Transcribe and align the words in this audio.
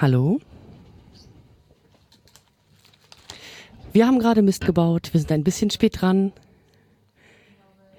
Hallo? 0.00 0.40
Wir 3.92 4.06
haben 4.06 4.18
gerade 4.18 4.40
Mist 4.40 4.64
gebaut. 4.64 5.10
Wir 5.12 5.20
sind 5.20 5.30
ein 5.30 5.44
bisschen 5.44 5.68
spät 5.68 6.00
dran. 6.00 6.32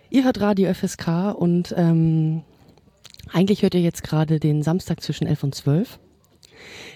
Ihr 0.09 0.23
hört 0.23 0.41
Radio 0.41 0.73
FSK 0.73 1.35
und 1.37 1.75
ähm, 1.77 2.41
eigentlich 3.31 3.61
hört 3.61 3.75
ihr 3.75 3.81
jetzt 3.81 4.01
gerade 4.01 4.39
den 4.39 4.63
Samstag 4.63 5.03
zwischen 5.03 5.27
11 5.27 5.43
und 5.43 5.53
12. 5.53 5.99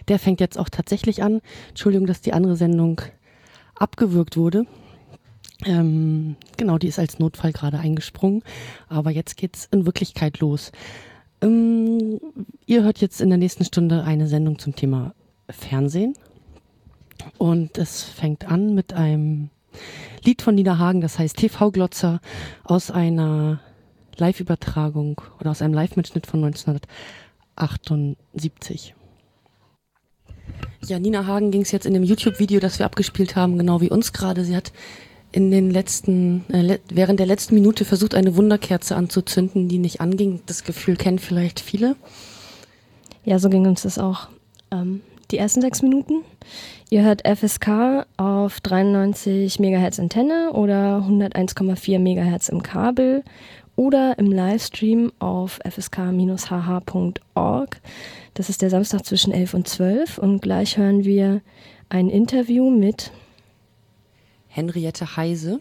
Der 0.07 0.18
fängt 0.18 0.39
jetzt 0.39 0.57
auch 0.57 0.70
tatsächlich 0.70 1.22
an. 1.22 1.42
Entschuldigung, 1.70 2.08
dass 2.08 2.22
die 2.22 2.34
andere 2.34 2.56
Sendung 2.56 3.00
abgewürgt 3.76 4.38
wurde. 4.38 4.66
Ähm, 5.66 6.36
genau, 6.58 6.80
die 6.80 6.88
ist 6.88 6.98
als 6.98 7.20
Notfall 7.20 7.52
gerade 7.52 7.78
eingesprungen. 7.78 8.42
Aber 8.90 9.12
jetzt 9.12 9.38
geht's 9.38 9.68
in 9.72 9.86
Wirklichkeit 9.86 10.40
los. 10.40 10.72
Ähm, 11.42 12.21
ihr 12.66 12.84
hört 12.84 13.02
jetzt 13.02 13.20
in 13.21 13.30
der 13.30 13.38
nächsten 13.38 13.66
Stunde 13.66 14.04
eine 14.04 14.28
Sendung 14.28 14.60
zum 14.60 14.76
Thema 14.76 15.14
Fernsehen. 15.50 16.14
Und 17.38 17.78
es 17.78 18.04
fängt 18.04 18.50
an 18.50 18.76
mit 18.76 18.93
einem 18.93 19.50
Lied 20.24 20.42
von 20.42 20.56
Nina 20.56 20.78
Hagen, 20.78 21.02
das 21.02 21.20
heißt 21.20 21.36
TV-Glotzer 21.38 22.21
aus 22.64 22.92
einer 22.92 23.60
Live-Übertragung 24.18 25.21
oder 25.40 25.52
aus 25.52 25.62
einem 25.62 25.74
Live-Mitschnitt 25.74 26.28
von 26.28 26.43
1978. 26.43 28.96
Ja, 30.86 31.00
Nina 31.00 31.26
Hagen 31.26 31.52
ging 31.52 31.62
es 31.62 31.71
jetzt 31.71 31.86
in 31.86 31.93
dem 31.93 32.04
YouTube-Video, 32.04 32.59
das 32.59 32.80
wir 32.80 32.86
abgespielt 32.86 33.36
haben, 33.36 33.58
genau 33.58 33.81
wie 33.81 33.90
uns 33.90 34.14
gerade. 34.14 34.45
Sie 34.45 34.56
hat 34.56 34.72
in 35.36 35.52
den 35.52 35.70
letzten, 35.70 36.45
äh, 36.50 36.80
während 36.89 37.20
der 37.20 37.28
letzten 37.28 37.56
Minute 37.56 37.84
versucht, 37.84 38.16
eine 38.16 38.38
Wunderkerze 38.38 38.95
anzuzünden, 38.95 39.67
die 39.67 39.80
nicht 39.80 40.00
anging. 40.00 40.39
Das 40.45 40.64
Gefühl 40.64 40.95
kennen 40.95 41.20
vielleicht 41.20 41.59
viele. 41.59 41.98
Ja, 43.26 43.38
so 43.38 43.50
ging 43.50 43.67
uns 43.67 43.82
das 43.82 44.00
auch. 44.00 44.30
Ähm, 44.72 45.02
die 45.32 45.38
ersten 45.38 45.59
sechs 45.59 45.82
Minuten. 45.82 46.24
Ihr 46.90 47.04
hört 47.04 47.28
FSK 47.28 48.06
auf 48.16 48.62
93 48.62 49.59
MHz 49.59 50.00
Antenne 50.00 50.54
oder 50.54 51.06
101,4 51.06 52.00
MHz 52.00 52.48
im 52.48 52.64
Kabel 52.64 53.26
oder 53.76 54.18
im 54.18 54.31
Livestream 54.31 55.12
auf 55.20 55.59
fsk-hh.org. 55.70 57.02
Das 58.36 58.48
ist 58.48 58.62
der 58.62 58.70
Samstag 58.70 59.06
zwischen 59.06 59.34
11 59.34 59.54
und 59.54 59.68
12 59.68 60.18
und 60.18 60.42
gleich 60.42 60.78
hören 60.78 61.04
wir 61.04 61.42
ein 61.90 62.09
Interview 62.09 62.70
mit 62.70 63.12
Henriette 64.56 65.17
Heise. 65.17 65.59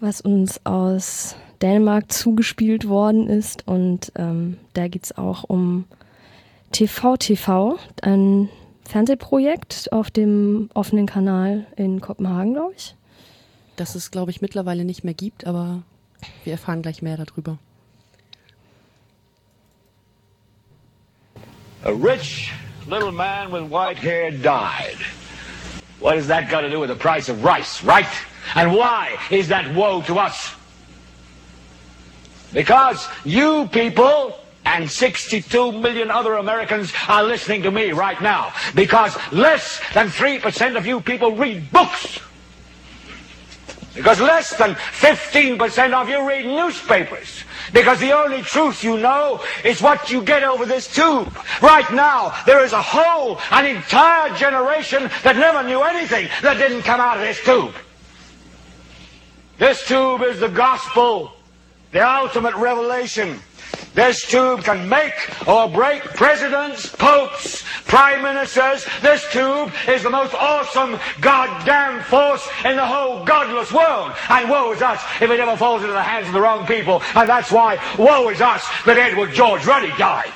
Was 0.00 0.20
uns 0.20 0.64
aus 0.64 1.34
Dänemark 1.62 2.12
zugespielt 2.12 2.88
worden 2.88 3.28
ist. 3.28 3.66
Und 3.66 4.12
ähm, 4.16 4.58
da 4.74 4.88
geht 4.88 5.04
es 5.04 5.18
auch 5.18 5.44
um 5.44 5.84
TV 6.70 7.16
TV, 7.16 7.78
ein 8.02 8.48
Fernsehprojekt 8.84 9.92
auf 9.92 10.10
dem 10.10 10.70
offenen 10.74 11.06
Kanal 11.06 11.66
in 11.76 12.00
Kopenhagen, 12.00 12.54
glaube 12.54 12.74
ich. 12.76 12.94
Das 13.76 13.94
es, 13.94 14.10
glaube 14.10 14.30
ich, 14.30 14.40
mittlerweile 14.40 14.84
nicht 14.84 15.04
mehr 15.04 15.14
gibt, 15.14 15.46
aber 15.46 15.82
wir 16.44 16.52
erfahren 16.52 16.82
gleich 16.82 17.00
mehr 17.00 17.16
darüber. 17.16 17.58
A 21.84 21.90
rich 21.90 22.52
little 22.88 23.12
man 23.12 23.52
with 23.52 23.70
white 23.70 24.00
hair 24.02 24.30
died. 24.30 25.17
What 26.00 26.16
has 26.16 26.28
that 26.28 26.50
got 26.50 26.60
to 26.62 26.70
do 26.70 26.80
with 26.80 26.90
the 26.90 26.96
price 26.96 27.28
of 27.28 27.42
rice, 27.44 27.82
right? 27.82 28.06
And 28.54 28.74
why 28.74 29.18
is 29.30 29.48
that 29.48 29.74
woe 29.74 30.02
to 30.02 30.18
us? 30.18 30.54
Because 32.52 33.06
you 33.24 33.68
people 33.72 34.38
and 34.64 34.90
62 34.90 35.72
million 35.72 36.10
other 36.10 36.34
Americans 36.34 36.92
are 37.08 37.24
listening 37.24 37.62
to 37.62 37.70
me 37.70 37.92
right 37.92 38.20
now. 38.20 38.52
Because 38.74 39.16
less 39.32 39.80
than 39.94 40.08
3% 40.08 40.76
of 40.76 40.86
you 40.86 41.00
people 41.00 41.32
read 41.32 41.70
books. 41.72 42.20
Because 43.94 44.20
less 44.20 44.56
than 44.56 44.74
15% 44.74 45.92
of 45.92 46.08
you 46.08 46.28
read 46.28 46.46
newspapers. 46.46 47.44
Because 47.72 48.00
the 48.00 48.12
only 48.12 48.42
truth 48.42 48.82
you 48.82 48.98
know 48.98 49.42
is 49.64 49.82
what 49.82 50.10
you 50.10 50.22
get 50.22 50.42
over 50.42 50.66
this 50.66 50.92
tube. 50.92 51.36
Right 51.62 51.90
now, 51.92 52.34
there 52.46 52.64
is 52.64 52.72
a 52.72 52.82
whole, 52.82 53.38
an 53.50 53.66
entire 53.66 54.34
generation 54.36 55.10
that 55.22 55.36
never 55.36 55.62
knew 55.62 55.82
anything 55.82 56.28
that 56.42 56.58
didn't 56.58 56.82
come 56.82 57.00
out 57.00 57.16
of 57.16 57.22
this 57.22 57.42
tube. 57.44 57.74
This 59.58 59.86
tube 59.86 60.22
is 60.22 60.40
the 60.40 60.48
gospel, 60.48 61.32
the 61.92 62.06
ultimate 62.06 62.54
revelation. 62.54 63.40
This 63.94 64.24
tube 64.24 64.62
can 64.62 64.88
make 64.88 65.14
or 65.48 65.68
break 65.68 66.02
presidents, 66.02 66.88
popes, 66.88 67.64
prime 67.88 68.22
ministers. 68.22 68.86
This 69.02 69.26
tube 69.32 69.72
is 69.88 70.02
the 70.02 70.10
most 70.10 70.34
awesome 70.34 70.98
goddamn 71.20 72.02
force 72.04 72.46
in 72.64 72.76
the 72.76 72.86
whole 72.86 73.24
godless 73.24 73.72
world. 73.72 74.12
And 74.28 74.48
woe 74.48 74.72
is 74.72 74.82
us 74.82 75.02
if 75.20 75.30
it 75.30 75.40
ever 75.40 75.56
falls 75.56 75.82
into 75.82 75.94
the 75.94 76.02
hands 76.02 76.28
of 76.28 76.34
the 76.34 76.40
wrong 76.40 76.66
people. 76.66 77.02
And 77.16 77.28
that's 77.28 77.50
why 77.50 77.82
woe 77.98 78.28
is 78.28 78.40
us 78.40 78.64
that 78.84 78.98
Edward 78.98 79.32
George 79.32 79.66
Ruddy 79.66 79.90
died. 79.98 80.32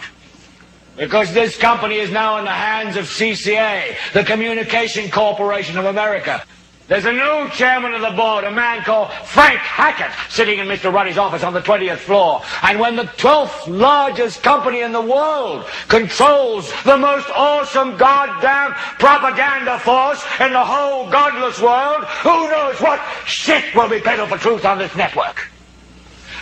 Because 0.97 1.33
this 1.33 1.57
company 1.57 1.97
is 1.97 2.11
now 2.11 2.39
in 2.39 2.45
the 2.45 2.51
hands 2.51 2.97
of 2.97 3.07
CCA, 3.07 3.97
the 4.13 4.25
Communication 4.25 5.11
Corporation 5.11 5.79
of 5.79 5.87
America. 5.87 6.43
There's 6.89 7.05
a 7.05 7.13
new 7.13 7.49
chairman 7.51 7.95
of 7.95 8.01
the 8.01 8.11
board, 8.11 8.45
a 8.45 8.51
man 8.51 8.83
called 8.83 9.13
Frank 9.25 9.59
Hackett, 9.59 10.11
sitting 10.29 10.59
in 10.59 10.67
Mr. 10.67 10.93
Ruddy's 10.93 11.17
office 11.17 11.45
on 11.45 11.53
the 11.53 11.61
20th 11.61 11.99
floor. 11.99 12.43
And 12.63 12.81
when 12.81 12.97
the 12.97 13.05
12th 13.05 13.69
largest 13.69 14.43
company 14.43 14.81
in 14.81 14.93
the 14.93 15.01
world 15.01 15.65
controls 15.89 16.73
the 16.83 16.97
most 16.97 17.31
awesome 17.31 17.97
goddamn 17.97 18.73
propaganda 18.99 19.79
force 19.79 20.25
in 20.41 20.53
the 20.53 20.65
whole 20.65 21.09
godless 21.09 21.61
world, 21.61 22.05
who 22.05 22.51
knows 22.51 22.81
what 22.81 23.01
shit 23.27 23.75
will 23.75 23.89
be 23.89 24.01
peddled 24.01 24.29
for 24.29 24.39
truth 24.39 24.65
on 24.65 24.79
this 24.79 24.95
network? 24.97 25.49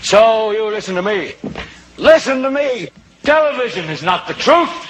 So 0.02 0.52
you 0.52 0.66
listen 0.68 0.94
to 0.94 1.02
me. 1.02 1.34
Listen 1.98 2.42
to 2.42 2.50
me. 2.50 2.88
Television 3.22 3.90
is 3.90 4.02
not 4.02 4.26
the 4.26 4.34
truth. 4.34 4.89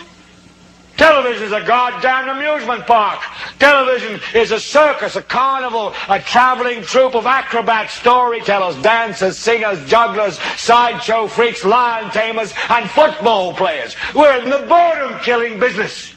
Television 1.00 1.44
is 1.44 1.52
a 1.52 1.62
goddamn 1.62 2.28
amusement 2.28 2.86
park. 2.86 3.22
Television 3.58 4.20
is 4.34 4.50
a 4.50 4.60
circus, 4.60 5.16
a 5.16 5.22
carnival, 5.22 5.94
a 6.10 6.20
traveling 6.20 6.82
troupe 6.82 7.14
of 7.14 7.24
acrobats, 7.24 7.94
storytellers, 7.94 8.76
dancers, 8.82 9.38
singers, 9.38 9.82
jugglers, 9.88 10.38
sideshow 10.58 11.26
freaks, 11.26 11.64
lion 11.64 12.10
tamers, 12.10 12.52
and 12.68 12.90
football 12.90 13.54
players. 13.54 13.96
We're 14.14 14.42
in 14.42 14.50
the 14.50 14.66
boredom 14.68 15.18
killing 15.20 15.58
business. 15.58 16.14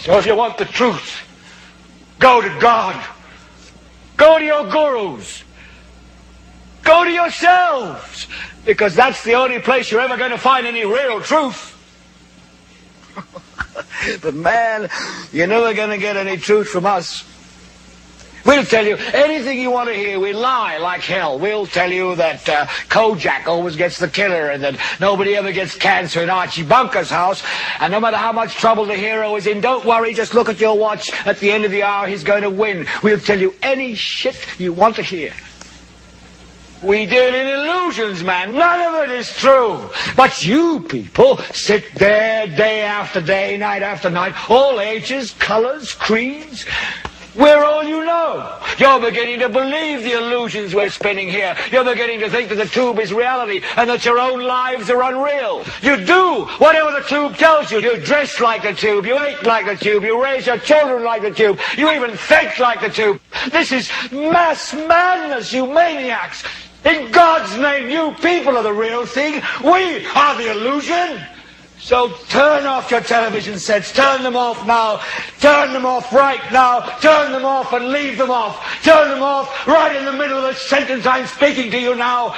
So 0.00 0.18
if 0.18 0.26
you 0.26 0.34
want 0.34 0.58
the 0.58 0.64
truth, 0.64 1.22
go 2.18 2.40
to 2.40 2.58
God. 2.58 3.00
Go 4.16 4.40
to 4.40 4.44
your 4.44 4.68
gurus. 4.68 5.44
Go 6.82 7.04
to 7.04 7.10
yourselves. 7.12 8.26
Because 8.64 8.96
that's 8.96 9.22
the 9.22 9.34
only 9.34 9.60
place 9.60 9.92
you're 9.92 10.00
ever 10.00 10.16
going 10.16 10.32
to 10.32 10.38
find 10.38 10.66
any 10.66 10.84
real 10.84 11.20
truth. 11.20 11.76
but 14.22 14.34
man, 14.34 14.88
you're 15.32 15.46
never 15.46 15.74
going 15.74 15.90
to 15.90 15.98
get 15.98 16.16
any 16.16 16.36
truth 16.36 16.68
from 16.68 16.86
us. 16.86 17.24
We'll 18.44 18.64
tell 18.64 18.86
you 18.86 18.96
anything 18.96 19.60
you 19.60 19.70
want 19.70 19.90
to 19.90 19.94
hear. 19.94 20.18
We 20.18 20.32
lie 20.32 20.78
like 20.78 21.02
hell. 21.02 21.38
We'll 21.38 21.66
tell 21.66 21.92
you 21.92 22.14
that 22.16 22.48
uh, 22.48 22.66
Kojak 22.88 23.46
always 23.46 23.76
gets 23.76 23.98
the 23.98 24.08
killer 24.08 24.48
and 24.48 24.62
that 24.64 24.78
nobody 24.98 25.36
ever 25.36 25.52
gets 25.52 25.74
cancer 25.76 26.22
in 26.22 26.30
Archie 26.30 26.62
Bunker's 26.62 27.10
house. 27.10 27.42
And 27.80 27.92
no 27.92 28.00
matter 28.00 28.16
how 28.16 28.32
much 28.32 28.54
trouble 28.54 28.86
the 28.86 28.96
hero 28.96 29.36
is 29.36 29.46
in, 29.46 29.60
don't 29.60 29.84
worry. 29.84 30.14
Just 30.14 30.34
look 30.34 30.48
at 30.48 30.58
your 30.58 30.78
watch. 30.78 31.12
At 31.26 31.38
the 31.38 31.50
end 31.50 31.64
of 31.64 31.70
the 31.70 31.82
hour, 31.82 32.06
he's 32.06 32.24
going 32.24 32.42
to 32.42 32.50
win. 32.50 32.86
We'll 33.02 33.20
tell 33.20 33.38
you 33.38 33.54
any 33.62 33.94
shit 33.94 34.36
you 34.58 34.72
want 34.72 34.96
to 34.96 35.02
hear. 35.02 35.32
We 36.82 37.04
deal 37.04 37.34
in 37.34 37.46
illusions, 37.46 38.24
man. 38.24 38.54
None 38.54 38.80
of 38.80 39.10
it 39.10 39.10
is 39.10 39.30
true. 39.36 39.90
But 40.16 40.46
you 40.46 40.80
people 40.80 41.36
sit 41.52 41.94
there 41.94 42.46
day 42.46 42.80
after 42.82 43.20
day, 43.20 43.58
night 43.58 43.82
after 43.82 44.08
night, 44.08 44.34
all 44.50 44.80
ages, 44.80 45.32
colors, 45.32 45.92
creeds. 45.92 46.64
We're 47.36 47.62
all 47.62 47.84
you 47.84 48.04
know. 48.04 48.58
You're 48.78 48.98
beginning 48.98 49.40
to 49.40 49.48
believe 49.48 50.02
the 50.02 50.12
illusions 50.12 50.74
we're 50.74 50.88
spinning 50.88 51.28
here. 51.28 51.54
You're 51.70 51.84
beginning 51.84 52.18
to 52.20 52.30
think 52.30 52.48
that 52.48 52.56
the 52.56 52.64
tube 52.64 52.98
is 52.98 53.12
reality 53.12 53.62
and 53.76 53.88
that 53.90 54.04
your 54.04 54.18
own 54.18 54.40
lives 54.40 54.90
are 54.90 55.02
unreal. 55.02 55.64
You 55.82 56.02
do 56.04 56.46
whatever 56.58 56.92
the 56.92 57.06
tube 57.06 57.36
tells 57.36 57.70
you. 57.70 57.80
You 57.80 57.98
dress 57.98 58.40
like 58.40 58.62
the 58.62 58.72
tube. 58.72 59.04
You 59.04 59.14
eat 59.28 59.44
like 59.44 59.66
the 59.66 59.76
tube. 59.76 60.02
You 60.02 60.22
raise 60.22 60.46
your 60.46 60.58
children 60.58 61.04
like 61.04 61.22
the 61.22 61.30
tube. 61.30 61.60
You 61.76 61.92
even 61.92 62.16
think 62.16 62.58
like 62.58 62.80
the 62.80 62.88
tube. 62.88 63.20
This 63.50 63.70
is 63.70 63.90
mass 64.10 64.72
madness, 64.72 65.52
you 65.52 65.66
maniacs. 65.66 66.42
In 66.84 67.10
God's 67.10 67.56
name, 67.58 67.90
you 67.90 68.12
people 68.22 68.56
are 68.56 68.62
the 68.62 68.72
real 68.72 69.04
thing. 69.04 69.42
We 69.62 70.06
are 70.14 70.36
the 70.36 70.50
illusion. 70.50 71.20
So 71.78 72.12
turn 72.28 72.66
off 72.66 72.90
your 72.90 73.00
television 73.00 73.58
sets. 73.58 73.92
Turn 73.92 74.22
them 74.22 74.36
off 74.36 74.66
now. 74.66 75.00
Turn 75.40 75.72
them 75.72 75.86
off 75.86 76.12
right 76.12 76.40
now. 76.52 76.80
Turn 77.00 77.32
them 77.32 77.44
off 77.44 77.72
and 77.72 77.88
leave 77.88 78.18
them 78.18 78.30
off. 78.30 78.82
Turn 78.82 79.10
them 79.10 79.22
off 79.22 79.66
right 79.66 79.96
in 79.96 80.04
the 80.04 80.12
middle 80.12 80.38
of 80.38 80.44
the 80.44 80.54
sentence 80.54 81.06
I'm 81.06 81.26
speaking 81.26 81.70
to 81.70 81.78
you 81.78 81.94
now. 81.94 82.34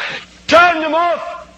Turn 0.46 0.80
them 0.80 0.94
off. 0.94 1.48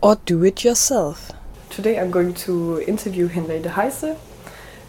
Or 0.00 0.16
do 0.24 0.44
it 0.44 0.64
yourself. 0.64 1.32
today 1.70 1.98
I'm 1.98 2.10
going 2.10 2.34
to 2.46 2.80
interview 2.86 3.26
Henriette 3.26 3.66
Heise. 3.66 4.16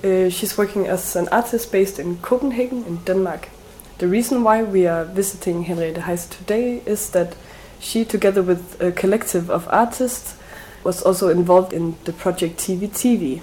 Uh, 0.04 0.30
she's 0.30 0.56
working 0.58 0.86
as 0.86 1.16
an 1.16 1.28
artist 1.30 1.72
based 1.72 1.98
in 1.98 2.18
Copenhagen, 2.18 2.86
in 2.86 2.98
Denmark. 2.98 3.50
The 3.98 4.08
reason 4.08 4.44
why 4.44 4.62
we 4.62 4.88
are 4.88 5.06
visiting 5.06 5.64
Henriette 5.64 6.00
Heise 6.00 6.26
today 6.26 6.82
is 6.86 7.12
that 7.12 7.34
she, 7.80 8.04
together 8.04 8.44
with 8.44 8.82
a 8.82 8.92
collective 8.92 9.50
of 9.50 9.70
artists, 9.70 10.36
was 10.84 11.02
also 11.02 11.30
involved 11.30 11.72
in 11.72 11.96
the 12.04 12.12
project 12.12 12.60
TV 12.60 12.90
TV. 12.90 13.42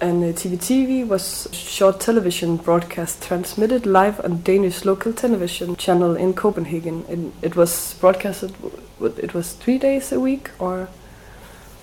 And 0.00 0.24
uh, 0.24 0.28
TV 0.36 0.56
TV 0.58 1.06
was 1.06 1.48
short 1.52 2.00
television 2.00 2.56
broadcast 2.56 3.22
transmitted 3.22 3.86
live 3.86 4.18
on 4.24 4.42
Danish 4.42 4.84
local 4.84 5.12
television 5.12 5.76
channel 5.76 6.16
in 6.16 6.34
Copenhagen. 6.34 7.04
And 7.08 7.32
it 7.40 7.54
was 7.54 7.94
broadcasted. 8.00 8.52
It 9.00 9.32
was 9.32 9.52
three 9.52 9.78
days 9.78 10.10
a 10.10 10.18
week, 10.18 10.50
or 10.58 10.88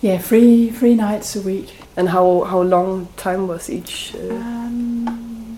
yeah, 0.02 0.18
three 0.18 0.72
three 0.72 0.96
nights 0.96 1.36
a 1.38 1.42
week. 1.42 1.78
And 1.96 2.10
how 2.10 2.44
how 2.44 2.62
long 2.62 3.08
time 3.16 3.48
was 3.48 3.70
each 3.70 4.16
uh, 4.16 4.36
um, 4.36 4.97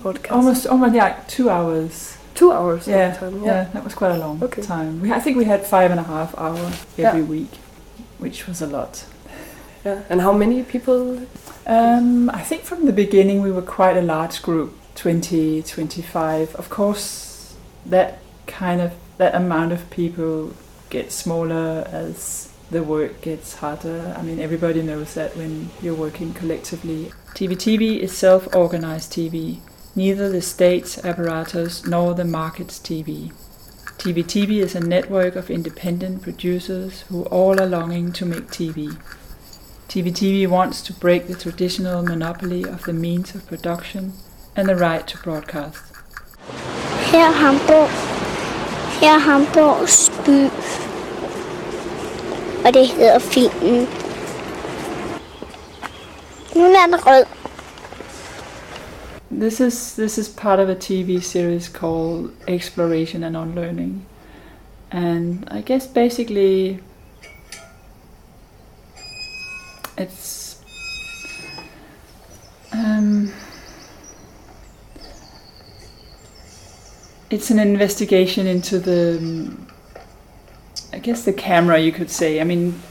broadcast? 0.02 0.32
Almost 0.32 0.68
almost 0.68 0.96
like 0.96 1.28
two 1.28 1.50
hours. 1.50 2.18
Two 2.36 2.52
hours. 2.52 2.88
Yeah, 2.88 3.14
time, 3.14 3.44
yeah, 3.44 3.46
yeah, 3.46 3.64
that 3.74 3.84
was 3.84 3.94
quite 3.94 4.12
a 4.12 4.18
long 4.18 4.42
okay. 4.44 4.62
time. 4.62 5.02
We, 5.02 5.12
I 5.12 5.20
think 5.20 5.38
we 5.38 5.46
had 5.46 5.66
five 5.66 5.92
and 5.92 6.00
a 6.00 6.04
half 6.04 6.38
hour 6.38 6.72
every 6.98 7.22
yeah. 7.22 7.22
week, 7.22 7.54
which 8.18 8.48
was 8.48 8.62
a 8.62 8.68
lot. 8.68 9.06
Yeah, 9.84 10.04
and 10.10 10.22
how 10.22 10.34
many 10.34 10.64
people? 10.64 11.28
Um, 11.66 12.30
I 12.30 12.42
think 12.42 12.64
from 12.64 12.86
the 12.86 12.94
beginning 12.94 13.42
we 13.42 13.52
were 13.52 13.62
quite 13.62 13.98
a 13.98 14.02
large 14.02 14.42
group, 14.42 14.76
20, 14.96 15.64
25. 15.64 16.56
Of 16.56 16.70
course, 16.70 17.56
that 17.86 18.20
kind 18.48 18.82
of 18.82 18.94
that 19.18 19.36
amount 19.36 19.72
of 19.72 19.90
people 19.90 20.54
gets 20.90 21.14
smaller 21.14 21.88
as 21.92 22.52
the 22.72 22.84
work 22.84 23.22
gets 23.22 23.56
harder. 23.56 24.16
I 24.18 24.22
mean, 24.22 24.40
everybody 24.40 24.82
knows 24.82 25.14
that 25.16 25.36
when 25.36 25.70
you're 25.82 25.96
working 25.96 26.34
collectively. 26.34 27.12
TV 27.34 27.52
TV 27.52 28.00
is 28.00 28.16
self 28.16 28.54
organized 28.56 29.12
TV, 29.12 29.60
neither 29.96 30.30
the 30.30 30.42
state's 30.42 31.04
apparatus 31.04 31.86
nor 31.86 32.14
the 32.14 32.26
market's 32.26 32.80
TV. 32.80 33.32
TV 33.98 34.24
TV 34.24 34.60
is 34.60 34.76
a 34.76 34.80
network 34.80 35.36
of 35.36 35.50
independent 35.50 36.22
producers 36.22 37.02
who 37.10 37.24
all 37.26 37.60
are 37.60 37.66
longing 37.66 38.12
to 38.14 38.26
make 38.26 38.48
TV. 38.48 38.98
TV 39.88 40.12
TV 40.12 40.48
wants 40.48 40.82
to 40.82 40.94
break 40.94 41.28
the 41.28 41.36
traditional 41.36 42.04
monopoly 42.04 42.64
of 42.64 42.84
the 42.84 42.94
means 42.94 43.36
of 43.36 43.46
production 43.48 44.14
and 44.56 44.70
the 44.70 44.76
right 44.76 45.08
to 45.08 45.18
broadcast. 45.18 45.84
Her 47.12 47.32
Hamburg. 47.32 47.90
Her 49.02 49.20
Hamburgs 49.20 50.10
by 50.26 50.50
og 52.66 52.74
det 52.74 52.88
hedder 52.88 53.20
filmen. 53.20 53.88
Nu 56.56 56.64
er 56.64 57.08
rød. 57.08 57.39
This 59.32 59.62
is 59.62 59.96
this 59.96 60.18
is 60.18 60.28
part 60.28 60.60
of 60.60 60.70
a 60.70 60.76
TV 60.76 61.22
series 61.22 61.70
called 61.70 62.36
Exploration 62.48 63.24
and 63.24 63.38
Unlearning, 63.38 64.06
and 64.92 65.48
I 65.52 65.62
guess 65.62 65.86
basically 65.86 66.80
it's 70.00 70.64
um, 72.72 73.32
it's 77.30 77.52
an 77.52 77.60
investigation 77.60 78.48
into 78.48 78.80
the 78.80 79.56
I 80.92 80.98
guess 80.98 81.24
the 81.24 81.34
camera, 81.34 81.80
you 81.80 81.92
could 81.92 82.10
say. 82.10 82.42
I 82.42 82.44
mean, 82.44 82.82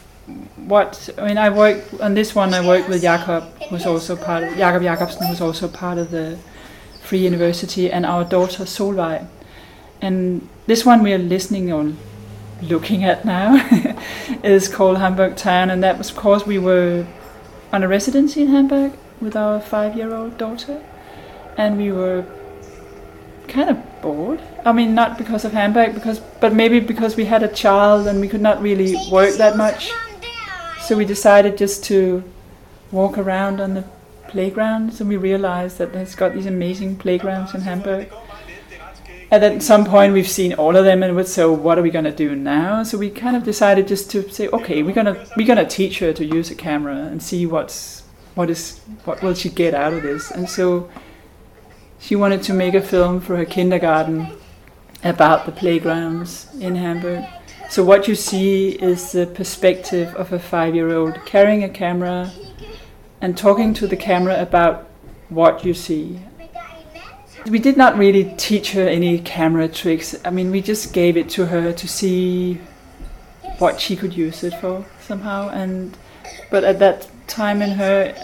what 0.69 1.08
I 1.19 1.26
mean, 1.26 1.38
I 1.38 1.50
work 1.50 1.82
on 2.00 2.14
this 2.14 2.34
one. 2.34 2.52
I 2.52 2.66
work 2.66 2.88
with 2.88 3.02
Jakob, 3.02 3.44
who's 3.69 3.86
also 3.86 4.16
part 4.16 4.44
of 4.44 4.56
Jakob 4.56 4.82
Jakobsen, 4.82 5.26
who's 5.26 5.40
also 5.40 5.69
part 5.69 5.98
of 5.98 6.10
the 6.10 6.38
Free 7.02 7.19
University, 7.19 7.90
and 7.90 8.04
our 8.04 8.25
daughter 8.25 8.64
Solvej. 8.64 9.26
And 10.00 10.48
this 10.66 10.84
one 10.84 11.02
we 11.02 11.12
are 11.12 11.19
listening 11.19 11.72
on, 11.72 11.96
looking 12.62 13.04
at 13.04 13.25
now, 13.25 13.56
is 14.44 14.69
called 14.69 14.98
Hamburg 14.98 15.36
Town, 15.36 15.70
and 15.70 15.82
that 15.82 15.98
was, 15.98 16.10
of 16.10 16.16
course, 16.16 16.46
we 16.46 16.58
were 16.58 17.06
on 17.72 17.82
a 17.82 17.88
residency 17.88 18.42
in 18.42 18.48
Hamburg 18.48 18.92
with 19.20 19.34
our 19.34 19.60
five-year-old 19.60 20.38
daughter, 20.38 20.82
and 21.56 21.78
we 21.78 21.90
were 21.90 22.25
kind 23.48 23.70
of 23.70 24.02
bored. 24.02 24.40
I 24.64 24.72
mean, 24.72 24.94
not 24.94 25.16
because 25.16 25.44
of 25.44 25.52
Hamburg, 25.52 25.94
because 25.94 26.20
but 26.40 26.54
maybe 26.54 26.78
because 26.78 27.16
we 27.16 27.25
had 27.25 27.42
a 27.42 27.48
child 27.48 28.06
and 28.06 28.20
we 28.20 28.28
could 28.28 28.42
not 28.42 28.60
really 28.62 28.94
work 29.10 29.34
that 29.36 29.56
much. 29.56 29.90
So 30.88 30.96
we 30.96 31.05
decided 31.05 31.58
just 31.58 31.85
to 31.85 32.25
walk 32.93 33.19
around 33.19 33.61
on 33.61 33.75
the 33.75 33.85
playgrounds, 34.29 35.02
and 35.02 35.08
we 35.11 35.19
realized 35.19 35.76
that 35.76 35.94
it's 35.94 36.14
got 36.14 36.32
these 36.32 36.46
amazing 36.46 36.96
playgrounds 36.96 37.55
in 37.55 37.61
Hamburg. 37.61 38.11
And 39.31 39.44
at 39.44 39.62
some 39.62 39.85
point, 39.85 40.14
we've 40.14 40.26
seen 40.26 40.55
all 40.55 40.76
of 40.76 40.87
them, 40.87 41.02
and 41.02 41.29
so 41.29 41.52
what 41.52 41.79
are 41.79 41.82
we 41.82 41.90
going 41.90 42.06
to 42.06 42.11
do 42.11 42.35
now? 42.35 42.85
So 42.85 42.96
we 42.96 43.11
kind 43.11 43.37
of 43.37 43.44
decided 43.44 43.87
just 43.87 44.11
to 44.12 44.31
say, 44.31 44.49
okay, 44.49 44.82
we're 44.82 44.94
gonna 44.94 45.26
we're 45.37 45.46
gonna 45.46 45.69
teach 45.69 45.99
her 45.99 46.14
to 46.14 46.25
use 46.25 46.50
a 46.50 46.55
camera 46.55 46.96
and 46.96 47.23
see 47.23 47.44
what's 47.44 48.05
what 48.35 48.49
is 48.49 48.81
what 49.05 49.23
will 49.23 49.35
she 49.35 49.50
get 49.50 49.75
out 49.75 49.93
of 49.93 50.00
this. 50.02 50.31
And 50.31 50.49
so 50.49 50.88
she 52.00 52.17
wanted 52.17 52.43
to 52.44 52.55
make 52.55 52.73
a 52.73 52.81
film 52.81 53.20
for 53.20 53.37
her 53.37 53.44
kindergarten 53.44 54.38
about 55.05 55.44
the 55.44 55.52
playgrounds 55.52 56.49
in 56.58 56.76
Hamburg. 56.76 57.26
So 57.70 57.84
what 57.84 58.08
you 58.08 58.14
see 58.14 58.70
is 58.70 59.12
the 59.12 59.26
perspective 59.26 60.14
of 60.14 60.32
a 60.32 60.38
five-year-old 60.38 61.24
carrying 61.26 61.62
a 61.64 61.68
camera 61.68 62.32
and 63.20 63.36
talking 63.36 63.74
to 63.74 63.86
the 63.86 63.96
camera 63.96 64.40
about 64.40 64.88
what 65.28 65.64
you 65.64 65.74
see. 65.74 66.18
We 67.46 67.58
did 67.58 67.76
not 67.76 67.98
really 67.98 68.34
teach 68.38 68.72
her 68.72 68.88
any 68.88 69.18
camera 69.18 69.68
tricks. 69.68 70.16
I 70.24 70.30
mean, 70.30 70.50
we 70.50 70.62
just 70.62 70.94
gave 70.94 71.16
it 71.16 71.28
to 71.30 71.46
her 71.46 71.72
to 71.72 71.88
see 71.88 72.54
what 73.58 73.80
she 73.80 73.96
could 73.96 74.14
use 74.14 74.42
it 74.42 74.54
for 74.54 74.86
somehow. 75.00 75.50
And 75.50 75.96
but 76.50 76.64
at 76.64 76.78
that 76.78 77.06
time 77.26 77.60
in 77.60 77.72
her 77.72 78.14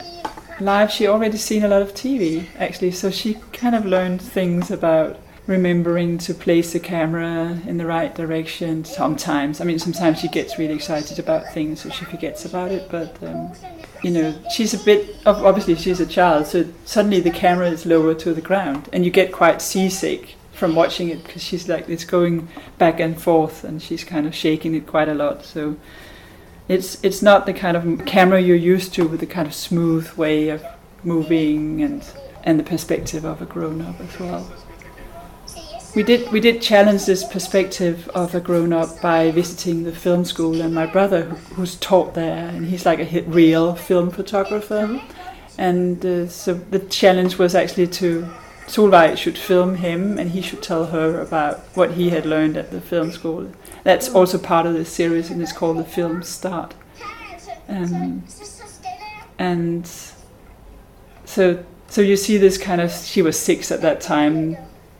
life, 0.58 0.91
she 0.91 1.06
already 1.06 1.37
seen 1.37 1.64
a 1.64 1.69
lot 1.69 1.82
of 1.82 1.93
TV 1.93 2.46
actually, 2.58 2.93
so 2.93 3.11
she 3.11 3.35
kind 3.52 3.75
of 3.75 3.85
learned 3.85 4.23
things 4.23 4.70
about 4.70 5.19
remembering 5.46 6.19
to 6.19 6.35
place 6.35 6.73
the 6.73 6.81
camera 6.81 7.58
in 7.67 7.76
the 7.76 7.87
right 7.87 8.14
direction 8.14 8.85
sometimes. 8.85 9.61
I 9.61 9.64
mean, 9.64 9.79
sometimes 9.79 10.20
she 10.20 10.29
gets 10.29 10.58
really 10.58 10.75
excited 10.75 11.19
about 11.19 11.52
things, 11.52 11.82
so 11.82 11.91
she 11.91 12.05
forgets 12.05 12.44
about 12.44 12.72
it, 12.72 12.89
but. 12.91 13.22
Um, 13.22 13.53
you 14.05 14.10
know, 14.10 14.34
she's 14.55 14.74
a 14.74 14.84
bit 14.84 15.17
obviously 15.24 15.74
she's 15.77 15.98
a 15.98 16.06
child, 16.06 16.46
so 16.46 16.67
suddenly 16.84 17.20
the 17.20 17.31
camera 17.31 17.70
is 17.70 17.86
lower 17.86 18.15
to 18.17 18.34
the 18.34 18.43
ground, 18.43 18.86
and 18.93 19.03
you 19.03 19.10
get 19.10 19.32
quite 19.32 19.63
seasick 19.63 20.34
from 20.53 20.74
watching 20.74 21.08
it 21.08 21.24
because 21.24 21.43
she's 21.43 21.69
like 21.70 21.89
it's 21.89 22.05
going 22.05 22.48
back 22.77 23.01
and 23.01 23.20
forth, 23.20 23.65
and 23.65 23.81
she's 23.81 24.05
kind 24.05 24.27
of 24.27 24.34
shaking 24.34 24.74
it 24.74 24.86
quite 24.86 25.08
a 25.08 25.15
lot. 25.15 25.43
So 25.43 25.77
it's 26.69 27.03
it's 27.03 27.22
not 27.22 27.46
the 27.46 27.55
kind 27.55 27.79
of 27.79 28.05
camera 28.05 28.41
you're 28.41 28.56
used 28.56 28.93
to 28.94 29.08
with 29.08 29.20
the 29.20 29.27
kind 29.27 29.48
of 29.48 29.55
smooth 29.55 30.10
way 30.19 30.51
of 30.51 30.63
moving 31.03 31.82
and 31.82 32.05
and 32.44 32.60
the 32.60 32.65
perspective 32.65 33.24
of 33.24 33.41
a 33.41 33.46
grown 33.46 33.81
up 33.81 33.98
as 34.01 34.20
well. 34.20 34.53
We 35.94 36.03
did 36.03 36.32
we 36.32 36.41
did 36.41 36.60
challenge 36.60 37.06
this 37.06 37.24
perspective 37.24 38.08
of 38.15 38.34
a 38.34 38.41
grown 38.41 38.72
up 38.72 39.01
by 39.01 39.31
visiting 39.31 39.84
the 39.84 39.93
film 39.93 40.24
school 40.24 40.60
and 40.60 40.74
my 40.74 40.86
brother 40.86 41.22
who, 41.22 41.36
who's 41.55 41.77
taught 41.77 42.15
there 42.15 42.48
and 42.48 42.67
he's 42.67 42.84
like 42.84 42.98
a 42.98 43.22
real 43.22 43.77
film 43.77 44.10
photographer 44.10 45.01
and 45.56 46.05
uh, 46.05 46.27
so 46.27 46.55
the 46.55 46.81
challenge 46.81 47.39
was 47.39 47.55
actually 47.55 47.86
to 47.86 48.29
Solvej 48.67 49.17
should 49.17 49.39
film 49.39 49.77
him 49.77 50.19
and 50.19 50.31
he 50.31 50.43
should 50.43 50.63
tell 50.63 50.86
her 50.86 51.20
about 51.20 51.60
what 51.74 51.93
he 51.93 52.10
had 52.10 52.27
learned 52.27 52.56
at 52.56 52.72
the 52.72 52.81
film 52.81 53.13
school 53.13 53.53
that's 53.84 54.08
also 54.08 54.39
part 54.39 54.65
of 54.67 54.72
the 54.72 54.84
series, 54.84 55.31
and 55.31 55.41
it's 55.41 55.53
called 55.53 55.77
the 55.77 55.84
film 55.84 56.22
Start. 56.22 56.74
Um, 57.69 58.24
and 59.39 59.86
so, 61.27 61.65
so 61.86 62.01
you 62.01 62.17
see 62.17 62.39
this 62.39 62.56
kind 62.58 62.81
of. 62.81 62.91
She 62.91 63.20
was 63.20 63.39
six 63.39 63.70
at 63.70 63.82
that 63.82 64.01
time. 64.01 64.56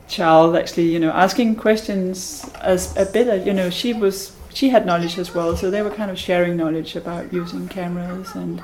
Child 0.07 0.55
actually, 0.55 0.91
you 0.91 0.99
know, 0.99 1.11
asking 1.11 1.55
questions 1.55 2.49
as 2.61 2.95
a 2.97 3.05
bit. 3.05 3.27
of, 3.27 3.45
You 3.45 3.53
know, 3.53 3.69
she 3.69 3.93
was 3.93 4.35
she 4.53 4.69
had 4.69 4.85
knowledge 4.85 5.17
as 5.17 5.33
well, 5.33 5.57
so 5.57 5.69
they 5.69 5.81
were 5.81 5.89
kind 5.89 6.09
of 6.11 6.17
sharing 6.17 6.55
knowledge 6.57 6.95
about 6.95 7.33
using 7.33 7.67
cameras 7.67 8.35
and. 8.35 8.63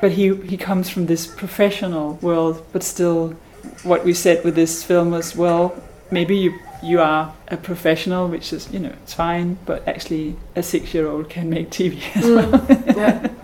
But 0.00 0.12
he 0.12 0.34
he 0.34 0.56
comes 0.56 0.88
from 0.88 1.06
this 1.06 1.26
professional 1.26 2.14
world, 2.22 2.64
but 2.72 2.82
still, 2.82 3.36
what 3.82 4.02
we 4.02 4.14
said 4.14 4.42
with 4.44 4.54
this 4.54 4.82
film 4.82 5.10
was 5.10 5.36
well, 5.36 5.74
maybe 6.10 6.36
you 6.38 6.58
you 6.82 7.00
are 7.00 7.34
a 7.48 7.56
professional, 7.56 8.28
which 8.28 8.52
is, 8.52 8.72
you 8.72 8.78
know, 8.78 8.92
it's 9.02 9.14
fine, 9.14 9.58
but 9.66 9.86
actually 9.86 10.36
a 10.56 10.62
six 10.62 10.94
year 10.94 11.06
old 11.08 11.28
can 11.28 11.50
make 11.50 11.70
TV 11.70 12.00
as 12.16 12.24
mm. 12.24 12.36
well. 12.36 12.96
yeah. 12.96 13.28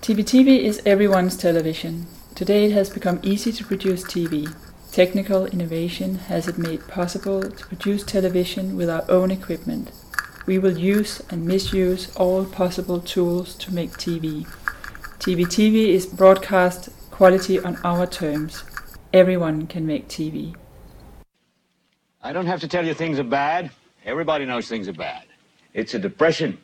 TV 0.00 0.24
TV 0.24 0.60
is 0.60 0.80
everyone's 0.86 1.36
television. 1.36 2.06
Today 2.34 2.66
it 2.66 2.72
has 2.72 2.88
become 2.88 3.20
easy 3.22 3.52
to 3.52 3.64
produce 3.64 4.02
TV. 4.04 4.54
Technical 4.92 5.46
innovation 5.46 6.16
has 6.16 6.48
it 6.48 6.58
made 6.58 6.88
possible 6.88 7.42
to 7.42 7.66
produce 7.66 8.02
television 8.02 8.76
with 8.76 8.90
our 8.90 9.04
own 9.08 9.30
equipment. 9.30 9.92
We 10.46 10.58
will 10.58 10.76
use 10.76 11.22
and 11.30 11.46
misuse 11.46 12.14
all 12.16 12.44
possible 12.44 13.00
tools 13.00 13.54
to 13.56 13.72
make 13.72 13.92
TV. 13.92 14.48
TV 15.20 15.44
TV 15.46 15.90
is 15.90 16.06
broadcast 16.06 16.88
quality 17.12 17.60
on 17.60 17.76
our 17.84 18.04
terms. 18.04 18.64
Everyone 19.12 19.68
can 19.68 19.86
make 19.86 20.08
TV. 20.08 20.56
I 22.20 22.32
don't 22.32 22.46
have 22.46 22.60
to 22.60 22.68
tell 22.68 22.84
you 22.84 22.92
things 22.92 23.20
are 23.20 23.24
bad. 23.24 23.70
Everybody 24.04 24.44
knows 24.44 24.66
things 24.66 24.88
are 24.88 24.92
bad. 24.92 25.26
It's 25.72 25.94
a 25.94 26.00
depression. 26.00 26.58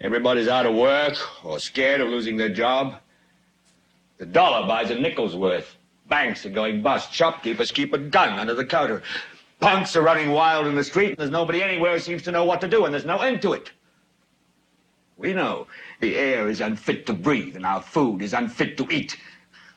Everybody's 0.00 0.46
out 0.46 0.64
of 0.66 0.76
work 0.76 1.16
or 1.44 1.58
scared 1.58 2.00
of 2.00 2.08
losing 2.08 2.36
their 2.36 2.50
job. 2.50 3.00
The 4.18 4.26
dollar 4.26 4.68
buys 4.68 4.90
a 4.90 4.94
nickel's 4.94 5.34
worth. 5.34 5.76
Banks 6.08 6.46
are 6.46 6.50
going 6.50 6.82
bust. 6.82 7.12
Shopkeepers 7.12 7.72
keep 7.72 7.92
a 7.92 7.98
gun 7.98 8.38
under 8.38 8.54
the 8.54 8.64
counter. 8.64 9.02
Punks 9.58 9.96
are 9.96 10.02
running 10.02 10.30
wild 10.30 10.66
in 10.66 10.74
the 10.74 10.84
street, 10.84 11.10
and 11.10 11.18
there's 11.18 11.30
nobody 11.30 11.62
anywhere 11.62 11.94
who 11.94 11.98
seems 11.98 12.22
to 12.22 12.32
know 12.32 12.44
what 12.44 12.60
to 12.60 12.68
do, 12.68 12.84
and 12.84 12.92
there's 12.92 13.04
no 13.04 13.18
end 13.18 13.42
to 13.42 13.54
it. 13.54 13.72
We 15.16 15.32
know 15.32 15.66
the 16.00 16.16
air 16.16 16.48
is 16.48 16.60
unfit 16.60 17.06
to 17.06 17.14
breathe, 17.14 17.56
and 17.56 17.64
our 17.64 17.80
food 17.80 18.20
is 18.20 18.34
unfit 18.34 18.76
to 18.76 18.86
eat. 18.90 19.16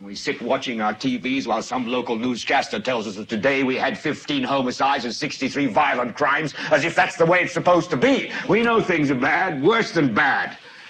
We 0.02 0.16
sit 0.16 0.42
watching 0.42 0.80
our 0.80 0.94
TVs 0.94 1.48
while 1.48 1.62
some 1.62 1.88
local 1.88 2.16
newscaster 2.18 2.80
tells 2.80 3.08
us 3.08 3.16
that 3.16 3.28
today 3.28 3.64
we 3.64 3.76
had 3.76 3.98
15 3.98 4.44
homicides 4.44 5.06
and 5.06 5.14
63 5.14 5.66
violent 5.68 6.16
crimes, 6.16 6.54
as 6.72 6.86
if 6.86 6.96
that's 6.96 7.18
the 7.18 7.26
way 7.26 7.42
it's 7.42 7.54
supposed 7.54 7.90
to 7.90 7.98
be. 7.98 8.32
We 8.48 8.62
know 8.62 8.82
things 8.82 9.12
are 9.12 9.16
bad, 9.16 9.62
worse 9.62 9.92
than 9.92 10.14
bad. 10.14 10.58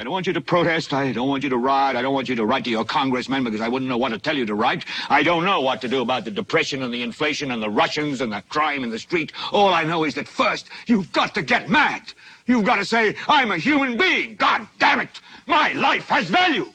I 0.00 0.02
don't 0.02 0.14
want 0.14 0.26
you 0.26 0.32
to 0.32 0.40
protest. 0.40 0.94
I 0.94 1.12
don't 1.12 1.28
want 1.28 1.42
you 1.42 1.50
to 1.50 1.58
riot. 1.58 1.94
I 1.94 2.00
don't 2.00 2.14
want 2.14 2.26
you 2.26 2.34
to 2.36 2.46
write 2.46 2.64
to 2.64 2.70
your 2.70 2.86
congressman 2.86 3.44
because 3.44 3.60
I 3.60 3.68
wouldn't 3.68 3.86
know 3.86 3.98
what 3.98 4.08
to 4.12 4.18
tell 4.18 4.34
you 4.34 4.46
to 4.46 4.54
write. 4.54 4.86
I 5.10 5.22
don't 5.22 5.44
know 5.44 5.60
what 5.60 5.82
to 5.82 5.88
do 5.88 6.00
about 6.00 6.24
the 6.24 6.30
depression 6.30 6.82
and 6.82 6.94
the 6.94 7.02
inflation 7.02 7.50
and 7.50 7.62
the 7.62 7.68
Russians 7.68 8.22
and 8.22 8.32
the 8.32 8.42
crime 8.48 8.82
in 8.82 8.88
the 8.88 8.98
street. 8.98 9.34
All 9.52 9.74
I 9.74 9.84
know 9.84 10.04
is 10.04 10.14
that 10.14 10.26
first, 10.26 10.70
you've 10.86 11.12
got 11.12 11.34
to 11.34 11.42
get 11.42 11.68
mad. 11.68 12.14
You've 12.46 12.64
got 12.64 12.76
to 12.76 12.84
say, 12.86 13.14
I'm 13.28 13.50
a 13.50 13.58
human 13.58 13.98
being. 13.98 14.36
God 14.36 14.66
damn 14.78 15.00
it. 15.00 15.20
My 15.46 15.74
life 15.74 16.08
has 16.08 16.30
value. 16.30 16.72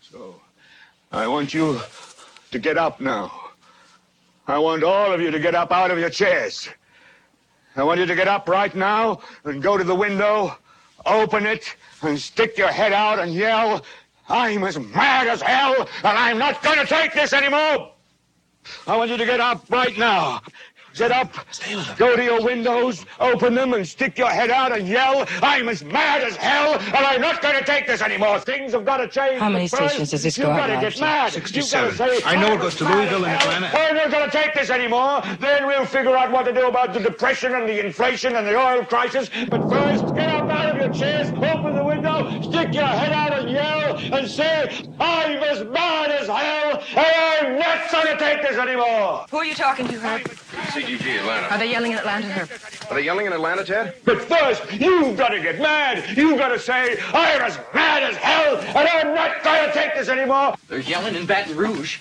So, 0.00 0.40
I 1.12 1.26
want 1.26 1.52
you 1.52 1.78
to 2.50 2.58
get 2.58 2.78
up 2.78 2.98
now. 2.98 3.30
I 4.46 4.56
want 4.56 4.84
all 4.84 5.12
of 5.12 5.20
you 5.20 5.30
to 5.30 5.38
get 5.38 5.54
up 5.54 5.70
out 5.70 5.90
of 5.90 5.98
your 5.98 6.08
chairs. 6.08 6.70
I 7.76 7.82
want 7.82 8.00
you 8.00 8.06
to 8.06 8.14
get 8.14 8.26
up 8.26 8.48
right 8.48 8.74
now 8.74 9.20
and 9.44 9.62
go 9.62 9.76
to 9.76 9.84
the 9.84 9.94
window, 9.94 10.56
open 11.06 11.46
it, 11.46 11.76
and 12.02 12.18
stick 12.18 12.58
your 12.58 12.68
head 12.68 12.92
out 12.92 13.18
and 13.18 13.34
yell, 13.34 13.84
I'm 14.28 14.64
as 14.64 14.78
mad 14.78 15.26
as 15.26 15.42
hell, 15.42 15.88
and 16.02 16.18
I'm 16.18 16.38
not 16.38 16.62
going 16.62 16.78
to 16.78 16.86
take 16.86 17.12
this 17.12 17.32
anymore. 17.32 17.92
I 18.86 18.96
want 18.96 19.10
you 19.10 19.16
to 19.16 19.26
get 19.26 19.40
up 19.40 19.70
right 19.70 19.96
now. 19.98 20.40
Get 20.94 21.10
up, 21.10 21.32
go 21.96 22.14
to 22.14 22.22
your 22.22 22.42
windows, 22.42 23.04
open 23.18 23.54
them, 23.54 23.74
and 23.74 23.86
stick 23.86 24.16
your 24.16 24.30
head 24.30 24.50
out 24.50 24.70
and 24.70 24.86
yell, 24.86 25.26
I'm 25.42 25.68
as 25.68 25.82
mad 25.84 26.22
as 26.22 26.36
hell, 26.36 26.78
and 26.78 26.96
I'm 26.96 27.20
not 27.20 27.42
going 27.42 27.58
to 27.58 27.64
take 27.64 27.86
this 27.86 28.00
anymore. 28.00 28.38
Things 28.38 28.72
have 28.72 28.84
got 28.84 28.98
to 28.98 29.08
change. 29.08 29.40
How 29.40 29.48
many 29.48 29.66
first, 29.66 29.82
stations 29.90 30.10
does 30.12 30.22
this 30.22 30.38
you've 30.38 30.46
go 30.46 30.54
got 30.54 30.68
to 30.68 30.80
get 30.80 31.00
mad. 31.00 31.32
67. 31.32 31.88
You've 31.88 31.98
got 31.98 32.08
to 32.08 32.20
say, 32.20 32.24
I 32.24 32.36
know 32.36 32.54
it 32.54 32.60
goes 32.60 32.76
to 32.76 32.84
as 32.84 32.90
mad 32.90 32.96
Louisville 32.96 33.26
and 33.26 33.40
hell." 33.40 33.50
Atlanta. 33.50 33.76
We're 33.76 33.94
not 33.94 34.10
going 34.12 34.30
to 34.30 34.36
take 34.36 34.54
this 34.54 34.70
anymore. 34.70 35.22
Then 35.40 35.66
we'll 35.66 35.84
figure 35.86 36.16
out 36.16 36.30
what 36.30 36.44
to 36.44 36.52
do 36.52 36.68
about 36.68 36.94
the 36.94 37.00
depression 37.00 37.54
and 37.54 37.68
the 37.68 37.84
inflation 37.84 38.36
and 38.36 38.46
the 38.46 38.56
oil 38.56 38.84
crisis. 38.84 39.30
But 39.48 39.68
first, 39.68 40.14
get 40.14 40.28
up 40.28 40.48
out 40.48 40.76
of 40.76 40.80
your 40.80 40.92
chairs, 40.92 41.28
open 41.30 41.74
the 41.74 41.84
window, 41.84 42.40
stick 42.42 42.72
your 42.72 42.86
head 42.86 43.12
out 43.12 43.36
and 43.36 43.50
yell, 43.50 43.96
and 43.98 44.28
say, 44.28 44.86
I'm 45.00 45.42
as 45.42 45.64
mad 45.64 46.12
as 46.12 46.28
hell, 46.28 46.82
and 46.96 47.46
I'm 47.46 47.58
not 47.58 47.90
going 47.90 48.06
to 48.06 48.16
take 48.16 48.42
this 48.42 48.56
anymore. 48.56 49.26
Who 49.30 49.38
are 49.38 49.44
you 49.44 49.54
talking 49.54 49.88
to, 49.88 49.98
Herb? 49.98 50.30
CGG 50.84 51.20
Atlanta. 51.20 51.50
Are 51.50 51.58
they 51.58 51.70
yelling 51.70 51.92
in 51.92 51.98
Atlanta, 51.98 52.26
Herb? 52.26 52.50
Are 52.90 52.94
they 52.94 53.02
yelling 53.02 53.26
in 53.26 53.32
Atlanta, 53.32 53.64
Ted? 53.64 53.94
But 54.04 54.20
first, 54.22 54.62
you've 54.72 55.16
got 55.16 55.28
to 55.28 55.40
get 55.40 55.58
mad. 55.58 56.16
You've 56.16 56.38
got 56.38 56.48
to 56.48 56.58
say, 56.58 56.98
I'm 57.12 57.40
as 57.42 57.58
mad 57.74 58.02
as 58.02 58.16
hell, 58.16 58.58
and 58.58 58.88
I'm 58.88 59.14
not 59.14 59.42
going 59.42 59.66
to 59.66 59.72
take 59.72 59.94
this 59.94 60.08
anymore. 60.08 60.54
They're 60.68 60.80
yelling 60.80 61.14
in 61.14 61.26
Baton 61.26 61.56
Rouge. 61.56 61.98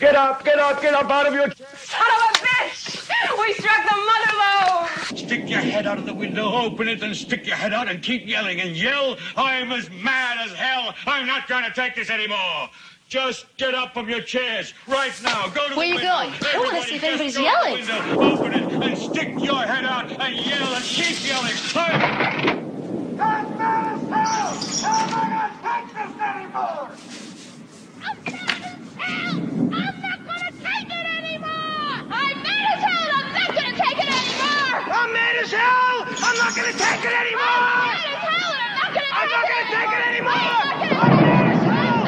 Get 0.00 0.14
up, 0.14 0.44
get 0.44 0.58
up, 0.58 0.80
get 0.80 0.94
up 0.94 1.10
out 1.10 1.26
of 1.26 1.34
your 1.34 1.48
chair. 1.48 1.66
Son 1.76 2.06
of 2.06 2.30
a 2.30 2.38
bitch! 2.38 3.08
We 3.38 3.52
struck 3.54 3.82
the 3.88 3.96
mother 3.96 4.32
lode! 4.38 5.18
Stick 5.18 5.50
your 5.50 5.60
head 5.60 5.86
out 5.86 5.98
of 5.98 6.06
the 6.06 6.14
window, 6.14 6.52
open 6.52 6.86
it, 6.88 7.02
and 7.02 7.16
stick 7.16 7.46
your 7.46 7.56
head 7.56 7.74
out 7.74 7.88
and 7.88 8.00
keep 8.00 8.26
yelling 8.26 8.60
and 8.60 8.76
yell, 8.76 9.16
I'm 9.36 9.72
as 9.72 9.90
mad 9.90 10.38
as 10.40 10.52
hell. 10.52 10.94
I'm 11.06 11.26
not 11.26 11.48
going 11.48 11.64
to 11.64 11.72
take 11.72 11.96
this 11.96 12.10
anymore. 12.10 12.70
Just 13.08 13.46
get 13.56 13.74
up 13.74 13.94
from 13.94 14.10
your 14.10 14.20
chairs 14.20 14.74
right 14.86 15.18
now. 15.22 15.48
Go 15.48 15.66
to 15.70 15.76
Where 15.76 15.86
the 15.86 15.88
you 15.88 15.94
window. 15.96 16.12
going? 16.12 16.30
I 16.44 16.58
wanna 16.58 16.82
see 16.82 16.96
if 16.96 17.04
anybody's 17.04 17.36
go 17.38 17.42
to 17.42 17.48
yelling. 17.48 17.86
the 17.86 18.16
window, 18.18 18.42
Open 18.44 18.52
it 18.52 18.70
and 18.84 18.98
stick 18.98 19.32
your 19.42 19.62
head 19.62 19.86
out 19.86 20.10
and 20.10 20.36
yell 20.36 20.74
and 20.74 20.84
keep 20.84 21.26
yelling. 21.26 21.54
I'm 21.74 21.98
mad 23.56 23.96
as 23.96 24.02
hell! 24.12 24.52
I'm 24.92 25.10
not 25.10 25.12
gonna 25.24 25.50
take 25.64 25.88
this 25.96 26.12
anymore! 26.20 26.90
I'm 28.04 28.16
mad 28.24 28.60
as 28.60 28.76
hell. 32.82 33.08
I'm 33.08 33.38
not 33.38 33.54
going 33.54 33.64
to 33.64 33.72
take 33.78 33.96
this 33.96 34.12
anymore. 34.12 34.92
I'm 34.92 35.12
mad 35.12 35.36
as 35.36 35.50
hell. 35.50 36.06
I'm 36.24 36.36
not 36.36 36.54
going 36.54 36.72
to 36.72 36.78
take 36.78 37.04
it 37.04 37.12
anymore. 37.12 37.62
I'm 39.16 39.28
not 39.28 39.48
going 39.48 39.64
to 39.64 39.70
take 39.72 39.88
it 39.88 40.02
anymore. 40.08 40.34
I'm 40.34 41.16
mad 41.16 41.46
as 41.48 41.62
hell. 41.64 42.04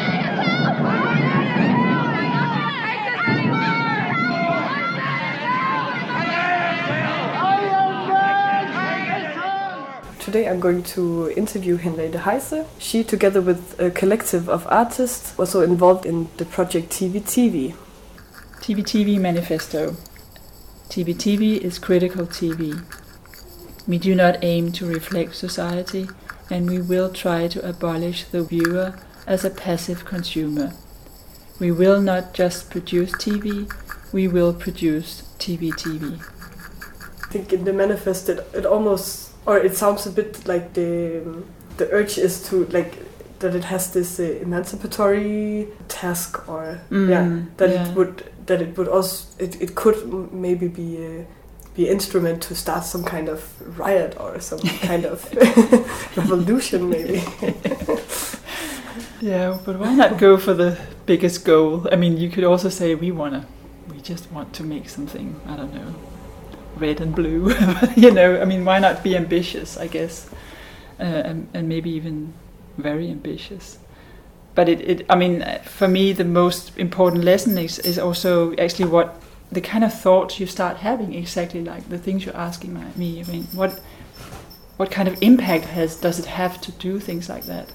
Today 10.31 10.49
I'm 10.49 10.61
going 10.61 10.85
to 10.95 11.33
interview 11.37 11.77
Henriette 11.77 12.15
Heise. 12.15 12.65
She, 12.79 13.03
together 13.03 13.41
with 13.41 13.75
a 13.81 13.91
collective 13.91 14.49
of 14.49 14.65
artists, 14.69 15.37
was 15.37 15.57
also 15.57 15.69
involved 15.69 16.07
in 16.07 16.29
the 16.37 16.45
project 16.45 16.91
TV 16.91 17.21
TV. 17.21 17.75
TV 18.61 18.85
TV 18.85 19.19
Manifesto. 19.19 19.97
TV 20.89 21.17
TV 21.17 21.59
is 21.59 21.81
critical 21.81 22.27
TV. 22.27 22.81
We 23.89 23.99
do 23.99 24.15
not 24.15 24.45
aim 24.45 24.71
to 24.71 24.87
reflect 24.87 25.35
society, 25.35 26.09
and 26.49 26.71
we 26.71 26.81
will 26.81 27.13
try 27.13 27.49
to 27.49 27.69
abolish 27.69 28.23
the 28.23 28.45
viewer 28.45 28.95
as 29.27 29.45
a 29.45 29.51
passive 29.51 30.05
consumer. 30.05 30.75
We 31.59 31.73
will 31.73 32.01
not 32.01 32.35
just 32.35 32.71
produce 32.71 33.11
TV, 33.15 33.69
we 34.13 34.29
will 34.29 34.55
produce 34.55 35.23
TV 35.41 35.73
TV. 35.73 36.23
I 36.23 37.33
think 37.33 37.53
in 37.53 37.65
the 37.65 37.73
manifest 37.73 38.29
it, 38.29 38.47
it 38.55 38.65
almost, 38.65 39.30
or 39.51 39.59
it 39.67 39.77
sounds 39.77 40.07
a 40.07 40.11
bit 40.11 40.47
like 40.47 40.73
the 40.75 41.23
the 41.77 41.87
urge 41.93 42.19
is 42.19 42.43
to 42.49 42.65
like 42.79 42.93
that 43.41 43.55
it 43.55 43.65
has 43.65 43.91
this 43.93 44.21
uh, 44.21 44.23
emancipatory 44.43 45.67
task, 45.89 46.49
or 46.49 46.79
yeah, 46.91 47.25
Mm, 47.25 47.47
that 47.57 47.71
yeah. 47.71 47.89
it 47.89 47.97
would 47.97 48.23
that 48.47 48.61
it 48.63 48.77
would 48.79 48.89
also 48.89 49.25
it, 49.39 49.61
it 49.61 49.75
could 49.75 49.97
maybe 50.33 50.69
be 50.69 50.97
a 51.05 51.27
be 51.77 51.87
an 51.87 51.93
instrument 51.93 52.43
to 52.49 52.55
start 52.55 52.85
some 52.85 53.05
kind 53.05 53.29
of 53.29 53.41
riot 53.79 54.17
or 54.21 54.41
some 54.41 54.59
kind 54.89 55.05
of 55.07 55.25
revolution 56.17 56.89
maybe. 56.91 57.23
Yeah, 59.21 59.59
but 59.65 59.79
why 59.79 59.95
not 59.95 60.19
go 60.19 60.37
for 60.39 60.55
the 60.55 60.79
biggest 61.07 61.45
goal? 61.45 61.87
I 61.93 61.97
mean, 61.97 62.17
you 62.17 62.31
could 62.31 62.45
also 62.45 62.69
say 62.71 62.95
we 62.95 63.11
wanna, 63.13 63.47
we 63.91 64.01
just 64.01 64.31
want 64.33 64.53
to 64.55 64.63
make 64.65 64.89
something. 64.89 65.39
I 65.47 65.57
don't 65.57 65.75
know, 65.75 65.95
red 66.77 67.01
and 67.01 67.15
blue. 67.15 67.53
you 67.97 68.11
know, 68.11 68.41
I 68.41 68.45
mean, 68.45 68.65
why 68.65 68.79
not 68.79 69.03
be 69.03 69.17
ambitious? 69.17 69.77
I 69.77 69.87
guess, 69.87 70.29
uh, 70.99 71.03
and, 71.03 71.49
and 71.55 71.69
maybe 71.69 71.91
even 71.91 72.35
very 72.79 73.11
ambitious. 73.11 73.79
But 74.55 74.69
it, 74.69 74.81
it, 74.81 75.07
I 75.09 75.17
mean, 75.17 75.45
for 75.65 75.89
me, 75.89 76.13
the 76.13 76.25
most 76.25 76.77
important 76.77 77.25
lesson 77.25 77.57
is, 77.57 77.79
is 77.79 77.99
also 77.99 78.55
actually 78.57 78.89
what 78.91 79.21
the 79.53 79.61
kind 79.61 79.85
of 79.85 79.93
thoughts 79.93 80.41
you 80.41 80.47
start 80.47 80.79
having. 80.79 81.15
Exactly 81.15 81.63
like 81.63 81.89
the 81.89 81.99
things 81.99 82.25
you're 82.25 82.37
asking 82.37 82.75
my, 82.75 82.85
me. 82.97 83.21
I 83.21 83.25
mean, 83.25 83.45
what 83.53 83.81
what 84.77 84.91
kind 84.91 85.09
of 85.09 85.23
impact 85.23 85.67
has 85.67 85.97
does 85.97 86.19
it 86.19 86.25
have 86.25 86.61
to 86.63 86.73
do 86.73 86.99
things 86.99 87.29
like 87.29 87.45
that? 87.45 87.71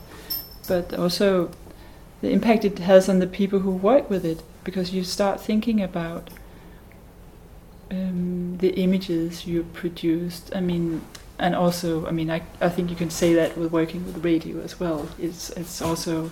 but 0.67 0.93
also 0.93 1.51
the 2.21 2.29
impact 2.29 2.65
it 2.65 2.79
has 2.79 3.07
on 3.09 3.19
the 3.19 3.27
people 3.27 3.59
who 3.59 3.71
work 3.71 4.09
with 4.09 4.25
it 4.25 4.41
because 4.63 4.93
you 4.93 5.03
start 5.03 5.39
thinking 5.39 5.81
about 5.81 6.29
um, 7.91 8.57
the 8.57 8.69
images 8.69 9.45
you 9.45 9.63
produced 9.73 10.51
i 10.55 10.59
mean 10.59 11.01
and 11.39 11.55
also 11.55 12.05
i 12.07 12.11
mean 12.11 12.29
I, 12.29 12.41
I 12.61 12.69
think 12.69 12.89
you 12.89 12.95
can 12.95 13.09
say 13.09 13.33
that 13.33 13.57
with 13.57 13.71
working 13.71 14.05
with 14.05 14.23
radio 14.23 14.61
as 14.61 14.79
well. 14.79 15.07
It's 15.19 15.49
it's 15.51 15.81
also 15.81 16.31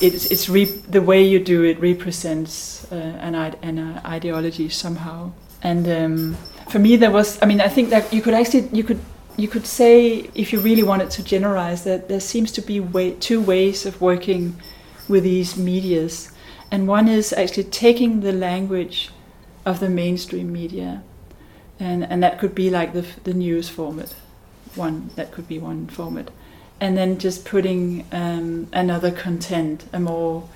it's 0.00 0.24
it's 0.30 0.46
the 0.86 1.02
way 1.02 1.22
you 1.22 1.38
do 1.38 1.62
it 1.64 1.78
represents 1.80 2.90
uh, 2.90 2.94
an, 2.94 3.34
an 3.34 3.78
uh, 3.78 4.00
ideology 4.06 4.68
somehow. 4.70 5.32
And 5.62 5.86
um, 5.86 6.36
for 6.68 6.78
me 6.78 6.96
there 6.96 7.10
was 7.10 7.40
i 7.42 7.46
mean 7.46 7.60
i 7.60 7.68
think 7.68 7.90
that 7.90 8.12
you 8.12 8.22
could 8.22 8.34
actually 8.34 8.66
you 8.72 8.82
could 8.82 8.98
you 9.36 9.48
could 9.48 9.66
say 9.66 10.30
if 10.34 10.52
you 10.52 10.60
really 10.60 10.82
wanted 10.82 11.10
to 11.10 11.22
generalize 11.22 11.84
that 11.84 12.08
there 12.08 12.20
seems 12.20 12.52
to 12.52 12.60
be 12.60 12.80
way, 12.80 13.12
two 13.12 13.40
ways 13.40 13.86
of 13.86 14.00
working 14.00 14.60
with 15.08 15.24
these 15.24 15.56
medias. 15.56 16.30
And 16.70 16.86
one 16.86 17.08
is 17.08 17.32
actually 17.32 17.64
taking 17.64 18.20
the 18.20 18.32
language 18.32 19.10
of 19.64 19.80
the 19.80 19.88
mainstream 19.88 20.52
media. 20.52 21.02
And 21.80 22.04
and 22.04 22.22
that 22.22 22.38
could 22.38 22.54
be 22.54 22.70
like 22.70 22.92
the 22.92 23.06
the 23.24 23.34
news 23.34 23.68
format 23.68 24.14
one 24.76 25.10
that 25.16 25.32
could 25.32 25.48
be 25.48 25.58
one 25.58 25.86
format. 25.86 26.30
And 26.80 26.96
then 26.96 27.18
just 27.18 27.44
putting 27.44 28.04
um, 28.10 28.68
another 28.72 29.10
content 29.10 29.84
a 29.92 30.00
more 30.00 30.48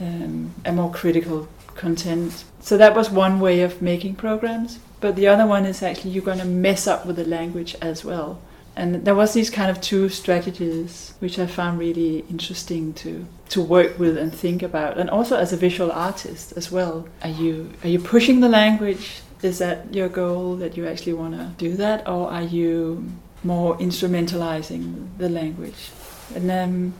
um, 0.00 0.54
a 0.64 0.72
more 0.72 0.90
critical 0.90 1.48
content. 1.74 2.44
So 2.60 2.76
that 2.76 2.94
was 2.94 3.10
one 3.10 3.40
way 3.40 3.62
of 3.62 3.82
making 3.82 4.16
programs. 4.16 4.78
But 5.00 5.16
the 5.16 5.28
other 5.28 5.46
one 5.46 5.64
is 5.64 5.82
actually 5.82 6.10
you're 6.10 6.24
going 6.24 6.38
to 6.38 6.44
mess 6.44 6.86
up 6.86 7.06
with 7.06 7.16
the 7.16 7.24
language 7.24 7.76
as 7.80 8.04
well 8.04 8.40
and 8.78 9.04
there 9.04 9.14
was 9.14 9.34
these 9.34 9.50
kind 9.50 9.70
of 9.70 9.80
two 9.80 10.08
strategies 10.08 11.14
which 11.18 11.38
i 11.38 11.46
found 11.46 11.78
really 11.78 12.24
interesting 12.30 12.94
to 12.94 13.26
to 13.50 13.62
work 13.62 13.98
with 13.98 14.16
and 14.16 14.32
think 14.32 14.62
about. 14.62 14.98
And 14.98 15.08
also 15.10 15.36
as 15.36 15.52
a 15.52 15.56
visual 15.56 15.90
artist 15.92 16.52
as 16.56 16.70
well. 16.70 17.06
Are 17.22 17.30
you 17.30 17.72
are 17.82 17.88
you 17.88 17.98
pushing 17.98 18.40
the 18.40 18.48
language? 18.48 19.22
Is 19.42 19.58
that 19.58 19.94
your 19.94 20.08
goal 20.08 20.56
that 20.56 20.76
you 20.76 20.86
actually 20.86 21.14
want 21.14 21.34
to 21.34 21.52
do 21.56 21.76
that? 21.76 22.08
Or 22.08 22.30
are 22.30 22.42
you 22.42 23.10
more 23.44 23.76
instrumentalizing 23.78 25.08
the 25.18 25.28
language? 25.28 25.90
And 26.34 26.50
um, 26.50 26.94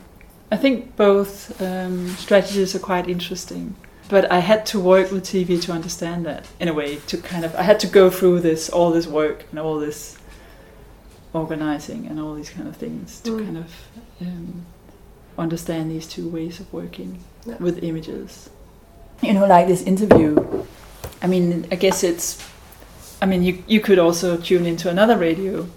i 0.51 0.57
think 0.57 0.95
both 0.95 1.61
um, 1.61 2.07
strategies 2.09 2.75
are 2.75 2.79
quite 2.79 3.07
interesting. 3.07 3.75
But 4.09 4.31
I 4.31 4.39
had 4.39 4.65
to 4.67 4.79
work 4.79 5.11
with 5.11 5.23
TV 5.23 5.61
to 5.61 5.71
understand 5.71 6.25
that 6.25 6.47
in 6.59 6.67
a 6.67 6.73
way 6.73 6.95
to 7.07 7.17
kind 7.17 7.45
of 7.45 7.53
I 7.55 7.61
had 7.61 7.79
to 7.81 7.87
go 7.87 8.09
through 8.09 8.39
this 8.41 8.69
all 8.69 8.91
this 8.91 9.05
work 9.05 9.45
and 9.51 9.59
all 9.59 9.77
this 9.79 10.17
organizing 11.33 12.07
and 12.07 12.19
all 12.19 12.33
these 12.35 12.49
kind 12.49 12.67
of 12.67 12.75
things 12.77 13.19
to 13.21 13.31
Mm. 13.31 13.45
kind 13.45 13.57
of 13.57 13.65
um, 14.21 14.65
understand 15.37 15.91
these 15.91 16.07
two 16.07 16.27
ways 16.27 16.59
of 16.59 16.71
working 16.73 17.19
Yeah. 17.45 17.57
with 17.59 17.83
images. 17.83 18.49
You 19.21 19.33
know, 19.33 19.45
like 19.45 19.67
this 19.67 19.81
interview. 19.83 20.37
I 21.21 21.27
mean, 21.27 21.65
I 21.71 21.75
guess 21.75 22.03
it's. 22.03 22.37
I 23.21 23.25
mean, 23.25 23.43
you 23.43 23.63
you 23.67 23.79
could 23.81 23.99
also 23.99 24.37
tune 24.37 24.65
into 24.65 24.89
another 24.89 25.17
radio 25.17 25.67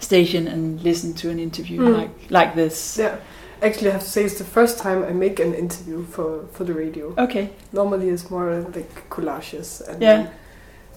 station 0.00 0.48
and 0.48 0.82
listen 0.82 1.14
to 1.14 1.30
an 1.30 1.38
interview 1.38 1.80
Mm. 1.80 1.96
like 1.98 2.10
like 2.30 2.54
this. 2.54 2.96
Yeah. 2.98 3.16
Actually, 3.62 3.90
I 3.90 3.92
have 3.92 4.02
to 4.04 4.10
say 4.10 4.24
it's 4.24 4.38
the 4.38 4.44
first 4.44 4.78
time 4.78 5.04
I 5.04 5.12
make 5.12 5.40
an 5.40 5.54
interview 5.54 6.04
for, 6.04 6.44
for 6.52 6.64
the 6.64 6.74
radio. 6.74 7.14
Okay. 7.16 7.48
Normally, 7.72 8.08
it's 8.10 8.28
more 8.30 8.60
like 8.74 9.08
collages 9.08 9.80
and 9.88 10.02
Yeah. 10.02 10.26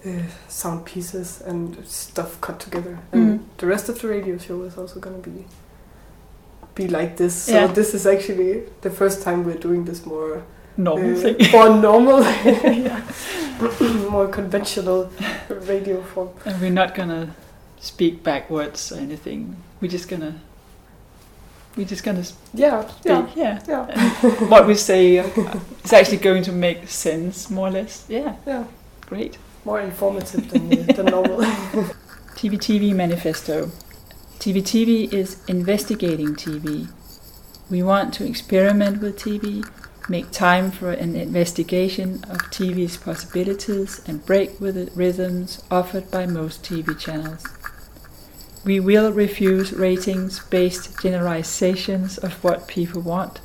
Uh, 0.06 0.10
sound 0.48 0.86
pieces 0.86 1.42
and 1.46 1.78
stuff 1.86 2.40
cut 2.42 2.60
together. 2.60 3.00
And 3.12 3.40
Mm. 3.40 3.44
the 3.58 3.66
rest 3.68 3.90
of 3.90 4.00
the 4.02 4.08
radio 4.08 4.38
show 4.38 4.62
is 4.64 4.78
also 4.78 5.00
going 5.00 5.22
to 5.22 5.30
be 5.30 5.46
be 6.76 6.88
like 6.88 7.18
this. 7.18 7.34
So 7.34 7.52
Yeah. 7.54 7.74
this 7.74 7.94
is 7.96 8.06
actually 8.06 8.64
the 8.82 8.90
first 8.92 9.24
time 9.24 9.44
we're 9.44 9.58
doing 9.60 9.86
this 9.86 10.06
more 10.06 10.44
Normal 10.78 11.12
uh, 11.18 11.22
thing. 11.22 11.36
more 11.52 11.70
normal, 11.70 12.22
more 14.12 14.28
conventional 14.28 15.10
radio 15.68 16.02
form. 16.04 16.30
And 16.46 16.62
we're 16.62 16.70
not 16.74 16.94
gonna 16.96 17.30
speak 17.80 18.22
backwards 18.24 18.92
or 18.92 19.00
anything. 19.00 19.56
We're 19.82 19.92
just 19.92 20.08
gonna. 20.10 20.34
We're 21.76 21.88
just 21.90 22.04
gonna 22.04 22.24
speak. 22.24 22.40
Yeah, 22.54 22.84
yeah, 23.06 23.28
Yeah. 23.36 23.60
yeah. 23.68 24.12
What 24.50 24.68
we 24.68 24.76
say 24.76 25.18
is 25.84 25.94
actually 25.94 26.18
going 26.18 26.44
to 26.44 26.52
make 26.52 26.88
sense, 26.88 27.50
more 27.50 27.68
or 27.68 27.72
less. 27.72 28.06
Yeah. 28.10 28.36
Yeah. 28.48 28.64
Great. 29.10 29.38
More 29.68 29.82
informative 29.82 30.50
than, 30.50 30.72
uh, 30.72 30.94
than 30.94 31.08
normal. 31.08 31.40
TVTV 32.40 32.96
Manifesto. 32.96 33.66
TVTV 34.40 35.12
is 35.12 35.44
investigating 35.50 36.38
TV. 36.38 36.88
We 37.70 37.84
want 37.84 38.14
to 38.14 38.26
experiment 38.26 39.02
with 39.02 39.20
TV, 39.20 39.70
make 40.08 40.32
time 40.32 40.72
for 40.72 40.92
an 40.92 41.18
investigation 41.18 42.24
of 42.30 42.38
TV's 42.50 42.96
possibilities, 42.96 44.02
and 44.08 44.26
break 44.26 44.58
with 44.62 44.76
the 44.76 44.90
rhythms 44.96 45.62
offered 45.70 46.10
by 46.10 46.26
most 46.26 46.64
TV 46.64 46.98
channels. 46.98 47.44
We 48.64 48.80
will 48.80 49.12
refuse 49.12 49.74
ratings 49.74 50.40
based 50.46 50.98
generalizations 51.02 52.18
of 52.18 52.42
what 52.42 52.70
people 52.70 53.02
want 53.02 53.42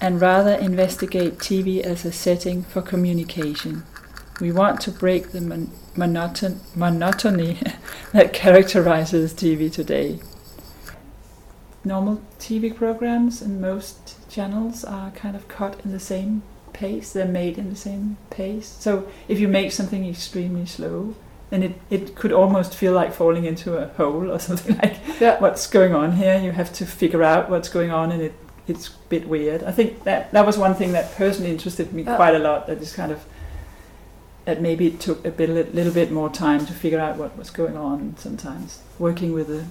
and 0.00 0.20
rather 0.20 0.52
investigate 0.52 1.38
TV 1.38 1.80
as 1.80 2.04
a 2.04 2.12
setting 2.12 2.62
for 2.62 2.80
communication. 2.80 3.82
We 4.40 4.52
want 4.52 4.80
to 4.82 4.90
break 4.90 5.32
the 5.32 5.40
mon- 5.40 5.70
monoton- 5.96 6.58
monotony 6.76 7.58
that 8.12 8.32
characterizes 8.32 9.32
TV 9.32 9.72
today. 9.72 10.20
Normal 11.84 12.20
TV 12.38 12.74
programs 12.74 13.40
and 13.40 13.60
most 13.60 14.28
channels 14.28 14.84
are 14.84 15.10
kind 15.12 15.36
of 15.36 15.48
cut 15.48 15.80
in 15.84 15.92
the 15.92 16.00
same 16.00 16.42
pace, 16.72 17.12
they're 17.12 17.24
made 17.24 17.56
in 17.56 17.70
the 17.70 17.76
same 17.76 18.18
pace. 18.28 18.66
So 18.80 19.08
if 19.28 19.38
you 19.40 19.48
make 19.48 19.72
something 19.72 20.06
extremely 20.06 20.66
slow, 20.66 21.14
then 21.48 21.62
it, 21.62 21.80
it 21.88 22.14
could 22.16 22.32
almost 22.32 22.74
feel 22.74 22.92
like 22.92 23.14
falling 23.14 23.44
into 23.46 23.78
a 23.78 23.86
hole 23.94 24.30
or 24.30 24.38
something 24.48 24.76
like 24.78 24.96
Yeah. 25.20 25.38
what's 25.38 25.66
going 25.66 25.94
on 25.94 26.12
here. 26.16 26.38
You 26.38 26.50
have 26.50 26.72
to 26.74 26.84
figure 26.84 27.22
out 27.22 27.48
what's 27.48 27.68
going 27.70 27.90
on 27.92 28.12
and 28.12 28.20
it, 28.20 28.34
it's 28.66 28.88
a 28.88 28.92
bit 29.08 29.28
weird. 29.28 29.62
I 29.62 29.70
think 29.70 30.02
that 30.04 30.32
that 30.32 30.44
was 30.44 30.58
one 30.58 30.74
thing 30.74 30.92
that 30.92 31.14
personally 31.14 31.50
interested 31.52 31.92
me 31.94 32.02
Yeah. 32.02 32.16
quite 32.16 32.34
a 32.34 32.38
lot. 32.40 32.66
That 32.66 32.82
is 32.82 32.92
kind 32.92 33.12
of 33.12 33.24
that 34.46 34.60
maybe 34.62 34.86
it 34.86 34.98
took 35.00 35.24
a 35.26 35.30
bit, 35.30 35.50
a 35.50 35.52
little 35.74 35.92
bit 35.92 36.10
more 36.10 36.30
time 36.30 36.64
to 36.66 36.72
figure 36.72 36.98
out 37.00 37.16
what 37.18 37.36
was 37.36 37.50
going 37.50 37.76
on. 37.76 38.14
Sometimes 38.18 38.78
working 38.98 39.32
with 39.34 39.48
the 39.48 39.64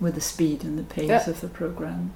with 0.00 0.14
the 0.14 0.20
speed 0.20 0.62
and 0.64 0.78
the 0.78 0.84
pace 0.84 1.08
Yeah. 1.08 1.28
of 1.30 1.40
the 1.40 1.48
program. 1.48 2.12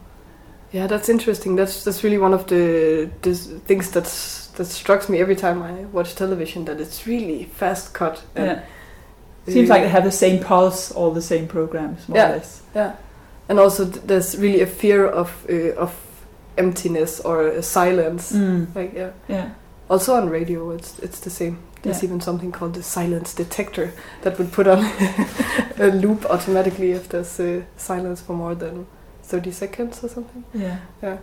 Yeah, 0.71 0.87
that's 0.87 1.09
interesting. 1.09 1.57
That's 1.57 1.83
that's 1.85 2.05
really 2.05 2.19
one 2.19 2.33
of 2.35 2.47
the 2.47 3.11
this 3.23 3.47
things 3.67 3.91
that's 3.91 4.47
that 4.57 4.67
strikes 4.67 5.09
me 5.09 5.19
every 5.21 5.37
time 5.37 5.63
I 5.63 5.73
watch 5.93 6.15
television. 6.15 6.65
That 6.67 6.81
it's 6.81 7.07
really 7.07 7.45
fast 7.45 7.93
cut. 7.93 8.23
Yeah. 8.37 8.61
Seems 9.49 9.69
like 9.69 9.83
they 9.83 9.89
have 9.89 10.05
the 10.05 10.13
same 10.13 10.39
pulse, 10.43 10.93
all 10.93 11.11
the 11.11 11.21
same 11.23 11.49
programs, 11.49 12.09
more 12.09 12.17
Yeah. 12.19 12.29
or 12.31 12.33
less. 12.37 12.63
yeah, 12.77 12.93
and 13.49 13.59
also 13.59 13.85
th- 13.85 14.07
there's 14.07 14.37
really 14.39 14.61
a 14.63 14.67
fear 14.67 15.05
of 15.05 15.29
uh, 15.51 15.75
of 15.83 15.93
emptiness 16.57 17.21
or 17.21 17.61
silence. 17.63 18.33
Mm. 18.33 18.67
Like 18.75 18.95
yeah. 18.95 19.11
Yeah. 19.29 19.49
Also 19.93 20.15
on 20.15 20.31
radio, 20.31 20.71
it's 20.71 20.99
it's 21.03 21.21
the 21.21 21.31
same. 21.31 21.57
There's 21.83 22.03
Yeah. 22.03 22.09
even 22.09 22.21
something 22.21 22.53
called 22.53 22.75
the 22.75 22.83
silence 22.83 23.35
detector 23.43 23.93
that 24.23 24.39
would 24.39 24.51
put 24.53 24.67
on 24.67 24.79
a 25.79 25.87
loop 25.89 26.25
automatically 26.31 26.93
if 26.93 27.09
there's 27.09 27.41
uh, 27.41 27.63
silence 27.77 28.23
for 28.23 28.37
more 28.37 28.55
than 28.55 28.87
thirty 29.23 29.51
seconds 29.53 30.05
or 30.05 30.09
something. 30.09 30.45
Yeah. 30.55 30.77
yeah 31.03 31.19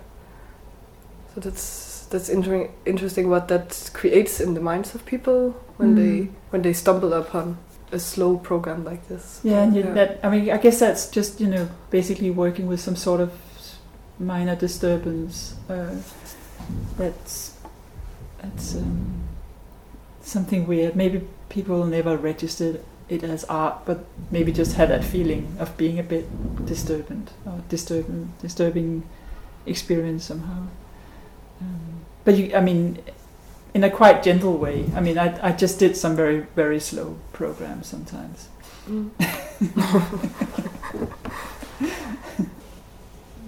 So 1.34 1.42
that's 1.42 2.06
that's 2.12 2.30
inter- 2.30 2.70
interesting 2.86 3.30
what 3.30 3.48
that 3.48 3.92
creates 3.94 4.40
in 4.40 4.54
the 4.54 4.62
minds 4.62 4.96
of 4.96 5.06
people 5.06 5.54
when 5.78 5.96
they 5.96 6.20
Mm. 6.26 6.30
when 6.52 6.62
they 6.62 6.74
stumble 6.74 7.14
upon 7.14 7.58
a 7.92 8.00
slow 8.00 8.38
program 8.38 8.84
like 8.84 9.08
this. 9.08 9.40
Yeah, 9.44 9.64
and 9.64 9.76
you, 9.76 9.84
that 9.94 10.20
I 10.24 10.30
mean, 10.30 10.50
I 10.52 10.58
guess 10.58 10.80
that's 10.80 11.10
just 11.18 11.40
you 11.42 11.48
know 11.50 11.68
basically 11.92 12.32
working 12.32 12.70
with 12.70 12.80
some 12.80 12.96
sort 12.98 13.22
of 13.22 13.30
minor 14.20 14.56
disturbance. 14.56 15.56
Uh, 15.70 15.96
that's 16.98 17.54
that's 18.42 18.76
um, 18.76 19.28
something 20.22 20.68
weird. 20.68 20.96
Maybe 20.96 21.28
people 21.50 21.86
never 21.86 22.18
registered 22.18 22.84
it 23.08 23.24
as 23.24 23.44
art, 23.46 23.86
but 23.86 24.06
maybe 24.32 24.52
just 24.52 24.76
had 24.76 24.90
that 24.90 25.04
feeling 25.04 25.56
of 25.60 25.76
being 25.78 26.00
a 26.00 26.04
bit 26.04 26.26
disturbant 26.66 27.32
or 27.46 27.62
disturbing, 27.70 28.34
disturbing 28.42 29.04
experience 29.66 30.26
somehow. 30.26 30.68
Um, 31.62 32.02
but 32.24 32.38
you, 32.38 32.56
I 32.56 32.62
mean, 32.62 33.00
in 33.74 33.84
a 33.84 33.90
quite 33.90 34.24
gentle 34.24 34.58
way. 34.58 34.86
I 34.96 35.02
mean, 35.02 35.18
I 35.18 35.50
I 35.50 35.52
just 35.52 35.80
did 35.80 35.98
some 35.98 36.16
very 36.16 36.42
very 36.56 36.80
slow 36.80 37.18
programs 37.34 37.88
sometimes. 37.88 38.50
Mm. 38.88 39.10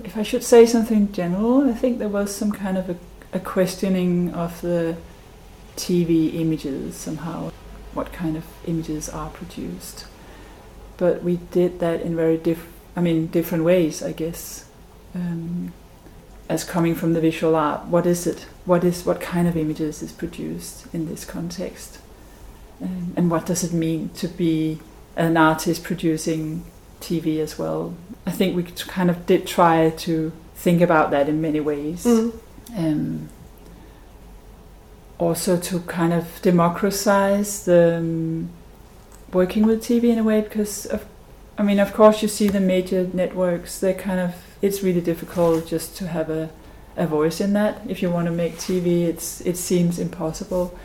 If 0.03 0.17
I 0.17 0.23
should 0.23 0.43
say 0.43 0.65
something 0.65 1.11
general, 1.11 1.69
I 1.69 1.73
think 1.73 1.99
there 1.99 2.09
was 2.09 2.35
some 2.35 2.51
kind 2.51 2.77
of 2.77 2.89
a, 2.89 2.95
a 3.33 3.39
questioning 3.39 4.33
of 4.33 4.61
the 4.61 4.97
TV 5.75 6.35
images 6.35 6.95
somehow, 6.95 7.51
what 7.93 8.11
kind 8.11 8.35
of 8.35 8.45
images 8.65 9.09
are 9.09 9.29
produced. 9.29 10.05
But 10.97 11.23
we 11.23 11.37
did 11.37 11.79
that 11.79 12.01
in 12.01 12.15
very 12.15 12.37
diff, 12.37 12.67
I 12.95 13.01
mean, 13.01 13.27
different 13.27 13.63
ways, 13.63 14.03
I 14.03 14.11
guess. 14.11 14.65
Um, 15.15 15.73
as 16.47 16.63
coming 16.63 16.95
from 16.95 17.13
the 17.13 17.21
visual 17.21 17.55
art, 17.55 17.85
what 17.85 18.05
is 18.05 18.27
it? 18.27 18.45
What 18.65 18.83
is 18.83 19.05
what 19.05 19.21
kind 19.21 19.47
of 19.47 19.55
images 19.55 20.03
is 20.03 20.11
produced 20.11 20.93
in 20.93 21.07
this 21.07 21.23
context? 21.23 21.99
Um, 22.81 23.13
and 23.15 23.31
what 23.31 23.45
does 23.45 23.63
it 23.63 23.73
mean 23.73 24.09
to 24.15 24.27
be 24.27 24.79
an 25.15 25.37
artist 25.37 25.83
producing 25.83 26.65
TV 26.99 27.39
as 27.39 27.57
well? 27.57 27.95
I 28.25 28.31
think 28.31 28.55
we 28.55 28.63
kind 28.63 29.09
of 29.09 29.25
did 29.25 29.47
try 29.47 29.91
to 29.91 30.33
think 30.55 30.81
about 30.81 31.11
that 31.11 31.29
in 31.29 31.41
many 31.41 31.59
ways. 31.59 32.05
Mm. 32.05 32.37
Um, 32.75 33.29
also 35.17 35.55
to 35.55 35.79
kind 35.81 36.13
of 36.13 36.41
democratize 36.41 37.65
the 37.65 37.97
um, 37.97 38.49
working 39.31 39.67
with 39.67 39.83
TV 39.83 40.05
in 40.05 40.17
a 40.17 40.23
way 40.23 40.41
because 40.41 40.87
of, 40.87 41.05
I 41.57 41.63
mean, 41.63 41.79
of 41.79 41.93
course, 41.93 42.21
you 42.23 42.27
see 42.27 42.47
the 42.47 42.59
major 42.59 43.07
networks. 43.13 43.79
They 43.79 43.93
kind 43.93 44.19
of 44.19 44.35
it's 44.61 44.81
really 44.81 45.01
difficult 45.01 45.67
just 45.67 45.95
to 45.97 46.07
have 46.07 46.29
a 46.29 46.49
a 46.97 47.07
voice 47.07 47.39
in 47.39 47.53
that. 47.53 47.81
If 47.87 48.01
you 48.01 48.09
want 48.09 48.25
to 48.25 48.31
make 48.31 48.57
TV, 48.57 49.03
it's 49.03 49.41
it 49.41 49.57
seems 49.57 49.99
impossible. 49.99 50.77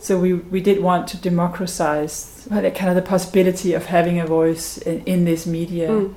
So 0.00 0.18
we 0.18 0.34
we 0.34 0.60
did 0.60 0.82
want 0.82 1.06
to 1.08 1.16
democratize 1.16 2.48
kind 2.50 2.66
of 2.66 2.94
the 2.94 3.02
possibility 3.02 3.72
of 3.72 3.86
having 3.86 4.18
a 4.18 4.26
voice 4.26 4.78
in, 4.78 5.02
in 5.04 5.24
this 5.24 5.46
media. 5.46 5.88
Mm. 5.88 6.14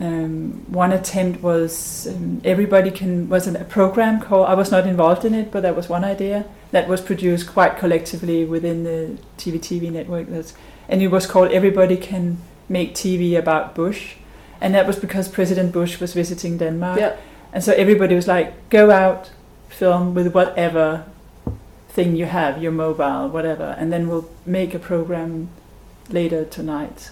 Um, 0.00 0.64
one 0.72 0.90
attempt 0.92 1.40
was 1.42 2.08
um, 2.08 2.40
everybody 2.44 2.90
can 2.90 3.28
was 3.28 3.46
a 3.46 3.64
program 3.64 4.20
called 4.20 4.48
I 4.48 4.54
was 4.54 4.70
not 4.72 4.86
involved 4.86 5.24
in 5.24 5.34
it, 5.34 5.52
but 5.52 5.62
that 5.62 5.76
was 5.76 5.88
one 5.88 6.02
idea 6.04 6.44
that 6.72 6.88
was 6.88 7.00
produced 7.00 7.52
quite 7.52 7.78
collectively 7.78 8.44
within 8.44 8.82
the 8.82 9.16
TV 9.38 9.60
TV 9.60 9.92
network. 9.92 10.26
That's 10.28 10.52
and 10.88 11.00
it 11.00 11.08
was 11.08 11.26
called 11.26 11.52
Everybody 11.52 11.96
Can 11.96 12.38
Make 12.68 12.94
TV 12.94 13.38
About 13.38 13.74
Bush, 13.76 14.16
and 14.60 14.74
that 14.74 14.86
was 14.86 14.98
because 14.98 15.28
President 15.28 15.72
Bush 15.72 16.00
was 16.00 16.12
visiting 16.12 16.58
Denmark, 16.58 16.98
Yeah. 16.98 17.16
and 17.52 17.62
so 17.62 17.72
everybody 17.72 18.14
was 18.16 18.26
like, 18.26 18.52
go 18.70 18.90
out, 18.90 19.30
film 19.68 20.12
with 20.14 20.34
whatever 20.34 21.04
thing 21.88 22.16
you 22.16 22.26
have, 22.26 22.60
your 22.60 22.72
mobile, 22.72 23.28
whatever, 23.28 23.76
and 23.78 23.92
then 23.92 24.08
we'll 24.08 24.28
make 24.44 24.74
a 24.74 24.78
program 24.80 25.48
later 26.10 26.44
tonight. 26.44 27.10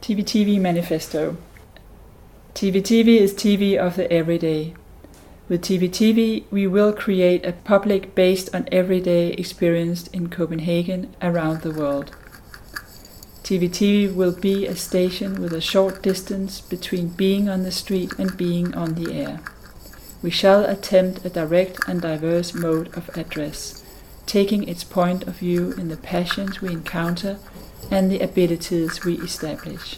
TV 0.00 0.22
TV 0.24 0.60
Manifesto. 0.60 1.36
TV 2.58 2.82
TV 2.82 3.20
is 3.20 3.34
TV 3.34 3.78
of 3.78 3.94
the 3.94 4.12
everyday. 4.12 4.74
With 5.48 5.62
TV 5.62 5.88
TV, 5.88 6.42
we 6.50 6.66
will 6.66 6.92
create 6.92 7.46
a 7.46 7.52
public 7.52 8.16
based 8.16 8.52
on 8.52 8.68
everyday 8.72 9.28
experience 9.34 10.08
in 10.08 10.28
Copenhagen 10.28 11.14
around 11.22 11.60
the 11.60 11.70
world. 11.70 12.10
TV 13.44 13.70
TV 13.70 14.12
will 14.12 14.32
be 14.32 14.66
a 14.66 14.74
station 14.74 15.40
with 15.40 15.52
a 15.52 15.60
short 15.60 16.02
distance 16.02 16.60
between 16.60 17.10
being 17.10 17.48
on 17.48 17.62
the 17.62 17.70
street 17.70 18.12
and 18.18 18.36
being 18.36 18.74
on 18.74 18.94
the 18.94 19.14
air. 19.14 19.38
We 20.20 20.30
shall 20.30 20.64
attempt 20.64 21.24
a 21.24 21.30
direct 21.30 21.78
and 21.86 22.02
diverse 22.02 22.54
mode 22.54 22.92
of 22.96 23.08
address, 23.16 23.84
taking 24.26 24.68
its 24.68 24.82
point 24.82 25.28
of 25.28 25.36
view 25.36 25.74
in 25.74 25.90
the 25.90 25.96
passions 25.96 26.60
we 26.60 26.72
encounter 26.72 27.38
and 27.88 28.10
the 28.10 28.18
abilities 28.18 29.04
we 29.04 29.14
establish. 29.20 29.96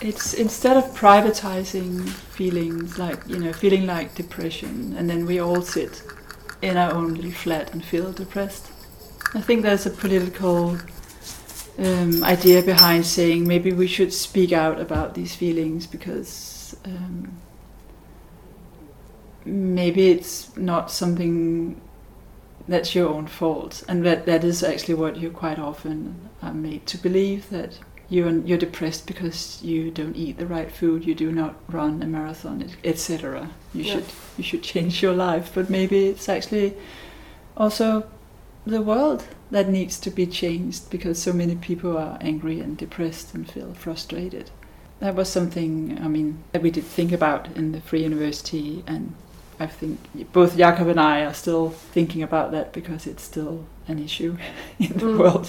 It's 0.00 0.32
instead 0.34 0.76
of 0.76 0.84
privatizing 0.94 2.08
feelings 2.08 2.98
like, 2.98 3.26
you 3.26 3.38
know, 3.38 3.52
feeling 3.52 3.86
like 3.86 4.14
depression, 4.14 4.94
and 4.96 5.10
then 5.10 5.26
we 5.26 5.40
all 5.40 5.62
sit 5.62 6.02
in 6.62 6.76
our 6.76 6.92
own 6.92 7.14
little 7.14 7.32
flat 7.32 7.72
and 7.72 7.84
feel 7.84 8.12
depressed. 8.12 8.70
I 9.34 9.40
think 9.40 9.62
there's 9.62 9.86
a 9.86 9.90
political 9.90 10.78
um, 11.78 12.24
idea 12.24 12.62
behind 12.62 13.06
saying 13.06 13.46
maybe 13.46 13.72
we 13.72 13.86
should 13.86 14.12
speak 14.12 14.52
out 14.52 14.80
about 14.80 15.14
these 15.14 15.34
feelings 15.34 15.86
because 15.86 16.76
um, 16.84 17.32
maybe 19.44 20.10
it's 20.10 20.56
not 20.56 20.90
something 20.90 21.80
that's 22.68 22.94
your 22.94 23.08
own 23.08 23.26
fault, 23.26 23.82
and 23.88 24.04
that 24.04 24.26
that 24.26 24.44
is 24.44 24.62
actually 24.62 24.94
what 24.94 25.16
you 25.16 25.30
quite 25.30 25.58
often 25.58 26.28
are 26.42 26.54
made 26.54 26.86
to 26.86 26.98
believe 26.98 27.50
that 27.50 27.78
you're 28.10 28.30
you're 28.30 28.58
depressed 28.58 29.06
because 29.06 29.60
you 29.62 29.90
don't 29.90 30.16
eat 30.16 30.38
the 30.38 30.46
right 30.46 30.70
food, 30.70 31.04
you 31.04 31.14
do 31.14 31.30
not 31.32 31.54
run 31.68 32.02
a 32.02 32.06
marathon, 32.06 32.64
etc. 32.84 33.50
You 33.74 33.82
Yeah. 33.84 33.92
should 33.94 34.04
you 34.38 34.44
should 34.44 34.62
change 34.62 35.02
your 35.02 35.14
life, 35.14 35.50
but 35.54 35.68
maybe 35.70 36.06
it's 36.06 36.28
actually 36.28 36.74
also 37.56 38.04
the 38.66 38.82
world 38.82 39.24
that 39.50 39.68
needs 39.68 39.98
to 40.00 40.10
be 40.10 40.26
changed 40.26 40.90
because 40.90 41.18
so 41.20 41.32
many 41.32 41.54
people 41.56 41.96
are 41.96 42.18
angry 42.20 42.60
and 42.60 42.76
depressed 42.76 43.34
and 43.34 43.50
feel 43.50 43.72
frustrated. 43.74 44.50
That 45.00 45.14
was 45.14 45.28
something 45.28 45.98
I 46.02 46.08
mean 46.08 46.38
that 46.52 46.62
we 46.62 46.70
did 46.70 46.84
think 46.84 47.12
about 47.12 47.48
in 47.56 47.72
the 47.72 47.80
Free 47.80 48.02
University, 48.02 48.82
and 48.86 49.14
I 49.60 49.66
think 49.66 49.98
both 50.32 50.56
Jakob 50.56 50.88
and 50.88 51.00
I 51.00 51.24
are 51.24 51.34
still 51.34 51.70
thinking 51.70 52.22
about 52.22 52.52
that 52.52 52.72
because 52.72 53.06
it's 53.06 53.22
still 53.22 53.64
an 53.86 53.98
issue 53.98 54.36
in 54.78 54.88
the 54.98 55.06
Mm. 55.06 55.18
world. 55.18 55.48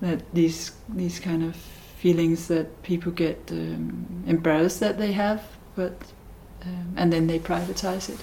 That 0.00 0.20
these 0.34 0.72
these 0.96 1.20
kind 1.20 1.42
of 1.42 1.56
feelings 1.98 2.46
that 2.48 2.82
people 2.82 3.12
get 3.12 3.38
um, 3.50 4.06
embarrassed 4.26 4.80
that 4.80 4.98
they 4.98 5.12
have, 5.12 5.40
but 5.74 5.92
um, 6.62 6.92
and 6.96 7.12
then 7.12 7.26
they 7.26 7.38
privatize 7.38 8.08
it. 8.10 8.18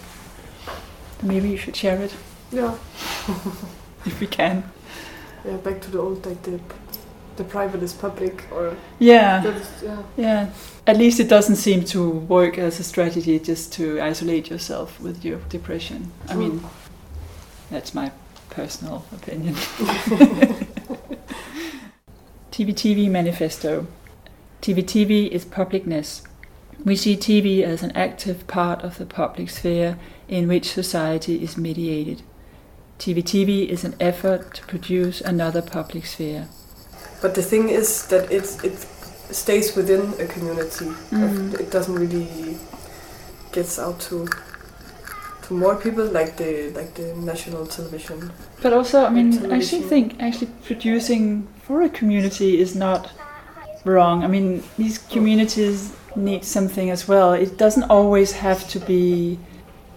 Maybe 1.24 1.50
you 1.50 1.58
should 1.58 1.76
share 1.76 2.02
it 2.02 2.14
Yeah. 2.52 2.76
if 4.06 4.20
we 4.20 4.28
can. 4.28 4.64
Yeah. 5.46 5.58
Back 5.58 5.82
to 5.82 5.92
the 5.92 6.00
old 6.00 6.26
like 6.26 6.42
the 6.44 6.60
the 7.36 7.44
private 7.44 7.82
is 7.84 7.94
public 7.94 8.44
or 8.52 8.76
Yeah. 9.00 9.44
yeah. 9.84 10.04
Yeah. 10.18 10.50
At 10.86 10.98
least 10.98 11.20
it 11.20 11.30
doesn't 11.30 11.56
seem 11.56 11.84
to 11.86 12.10
work 12.10 12.58
as 12.58 12.80
a 12.80 12.84
strategy 12.84 13.40
just 13.40 13.74
to 13.74 14.00
isolate 14.02 14.50
yourself 14.52 15.00
with 15.02 15.26
your 15.26 15.40
depression. 15.50 16.12
I 16.30 16.36
mean, 16.36 16.62
that's 17.72 17.94
my 17.94 18.12
personal 18.50 19.04
opinion. 19.12 19.56
TV 22.54 22.72
TV 22.72 23.10
Manifesto. 23.10 23.88
TV 24.62 24.84
TV 24.84 25.28
is 25.28 25.44
publicness. 25.44 26.22
We 26.86 26.96
see 26.96 27.18
TV 27.18 27.64
as 27.64 27.82
an 27.82 27.90
active 27.96 28.46
part 28.46 28.84
of 28.84 29.00
the 29.00 29.08
public 29.08 29.50
sphere 29.50 29.98
in 30.28 30.48
which 30.48 30.70
society 30.70 31.44
is 31.44 31.58
mediated. 31.58 32.22
TV 33.00 33.24
TV 33.24 33.68
is 33.68 33.84
an 33.84 33.96
effort 34.00 34.54
to 34.54 34.68
produce 34.68 35.20
another 35.20 35.64
public 35.64 36.06
sphere. 36.06 36.48
But 37.24 37.34
the 37.34 37.42
thing 37.42 37.70
is 37.70 38.06
that 38.10 38.32
it's 38.32 38.64
it 38.64 38.78
stays 39.34 39.76
within 39.76 40.14
a 40.20 40.28
community. 40.28 40.94
Mm. 41.10 41.60
It 41.60 41.72
doesn't 41.72 41.96
really 41.96 42.60
gets 43.52 43.80
out 43.80 44.00
to 44.02 44.28
more 45.54 45.76
people 45.76 46.06
like 46.06 46.38
the 46.38 46.72
like 46.76 46.94
the 46.96 47.14
national 47.16 47.66
television. 47.68 48.32
But 48.62 48.74
also, 48.74 49.06
I 49.06 49.10
mean, 49.10 49.52
I 49.52 49.58
actually 49.58 49.84
think 49.84 50.22
actually 50.22 50.52
producing 50.66 51.48
for 51.64 51.82
a 51.82 51.90
community 51.90 52.60
is 52.60 52.76
not 52.76 53.12
wrong. 53.86 54.24
I 54.24 54.28
mean, 54.28 54.64
these 54.78 54.98
communities 54.98 55.96
need 56.16 56.44
something 56.44 56.90
as 56.90 57.08
well. 57.08 57.34
It 57.34 57.58
doesn't 57.58 57.84
always 57.90 58.32
have 58.34 58.68
to 58.70 58.80
be 58.80 59.40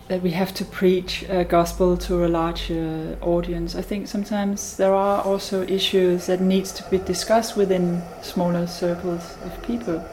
that 0.09 0.23
we 0.23 0.31
have 0.31 0.55
to 0.55 0.65
preach 0.65 1.25
a 1.29 1.45
gospel 1.45 1.97
to 1.97 2.25
a 2.25 2.29
larger 2.29 3.19
audience. 3.21 3.75
I 3.75 3.83
think 3.83 4.07
sometimes 4.07 4.77
there 4.77 4.95
are 4.95 5.23
also 5.23 5.63
issues 5.63 6.27
that 6.27 6.41
needs 6.41 6.71
to 6.73 6.89
be 6.91 6.99
discussed 6.99 7.57
within 7.57 8.03
smaller 8.23 8.67
circles 8.67 9.37
of 9.45 9.63
people. 9.63 10.05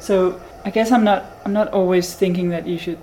So 0.00 0.40
I 0.64 0.70
guess 0.70 0.90
I'm 0.92 1.04
not 1.04 1.26
I'm 1.44 1.52
not 1.52 1.68
always 1.68 2.14
thinking 2.14 2.48
that 2.50 2.66
you 2.66 2.78
should 2.78 2.98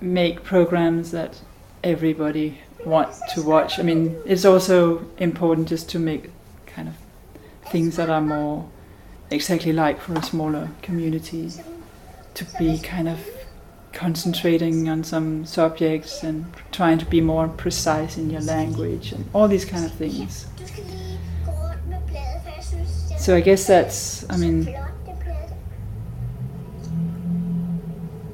make 0.00 0.42
programs 0.42 1.10
that 1.10 1.40
everybody 1.84 2.60
want 2.84 3.14
to 3.34 3.42
watch. 3.42 3.78
I 3.78 3.82
mean, 3.82 4.20
it's 4.24 4.44
also 4.44 5.04
important 5.18 5.68
just 5.68 5.88
to 5.90 5.98
make 5.98 6.30
kind 6.66 6.88
of 6.88 6.94
things 7.70 7.96
that 7.96 8.10
are 8.10 8.20
more 8.20 8.68
exactly 9.30 9.72
like 9.72 10.00
for 10.00 10.14
a 10.14 10.22
smaller 10.22 10.70
community 10.82 11.50
to 12.34 12.44
be 12.58 12.78
kind 12.78 13.08
of 13.08 13.18
concentrating 13.92 14.88
on 14.88 15.04
some 15.04 15.44
subjects 15.44 16.22
and 16.22 16.46
trying 16.72 16.98
to 16.98 17.04
be 17.06 17.20
more 17.20 17.48
precise 17.48 18.16
in 18.16 18.30
your 18.30 18.40
language 18.40 19.12
and 19.12 19.28
all 19.34 19.48
these 19.48 19.64
kind 19.64 19.84
of 19.84 19.92
things. 19.92 20.46
So 23.18 23.36
I 23.36 23.40
guess 23.40 23.66
that's, 23.66 24.28
I 24.30 24.36
mean, 24.36 24.74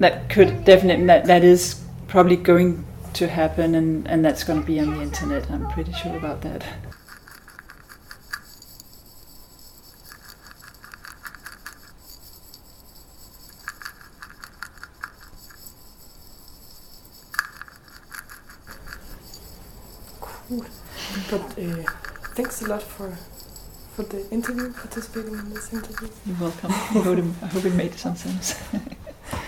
that 0.00 0.28
could 0.30 0.64
definitely, 0.64 1.06
that, 1.06 1.24
that 1.26 1.44
is 1.44 1.82
probably 2.08 2.36
going 2.36 2.84
to 3.14 3.28
happen 3.28 3.74
and, 3.74 4.06
and 4.08 4.24
that's 4.24 4.44
going 4.44 4.60
to 4.60 4.66
be 4.66 4.78
on 4.80 4.96
the 4.96 5.02
internet. 5.02 5.50
I'm 5.50 5.68
pretty 5.70 5.92
sure 5.92 6.16
about 6.16 6.42
that. 6.42 6.64
Cool. 20.20 20.64
But 21.30 21.40
uh, 21.58 21.82
thanks 22.34 22.62
a 22.62 22.68
lot 22.68 22.82
for 22.82 23.16
for 23.96 24.02
the 24.02 24.28
interview, 24.30 24.70
participating 24.74 25.32
in 25.32 25.48
this 25.54 25.72
interview. 25.72 26.08
You're 26.26 26.36
welcome. 26.38 26.70
I 26.70 26.74
hope 26.74 27.18
it, 27.18 27.24
I 27.42 27.46
hope 27.46 27.64
it 27.64 27.74
made 27.74 27.94
some 27.94 28.14
sense. 28.14 28.54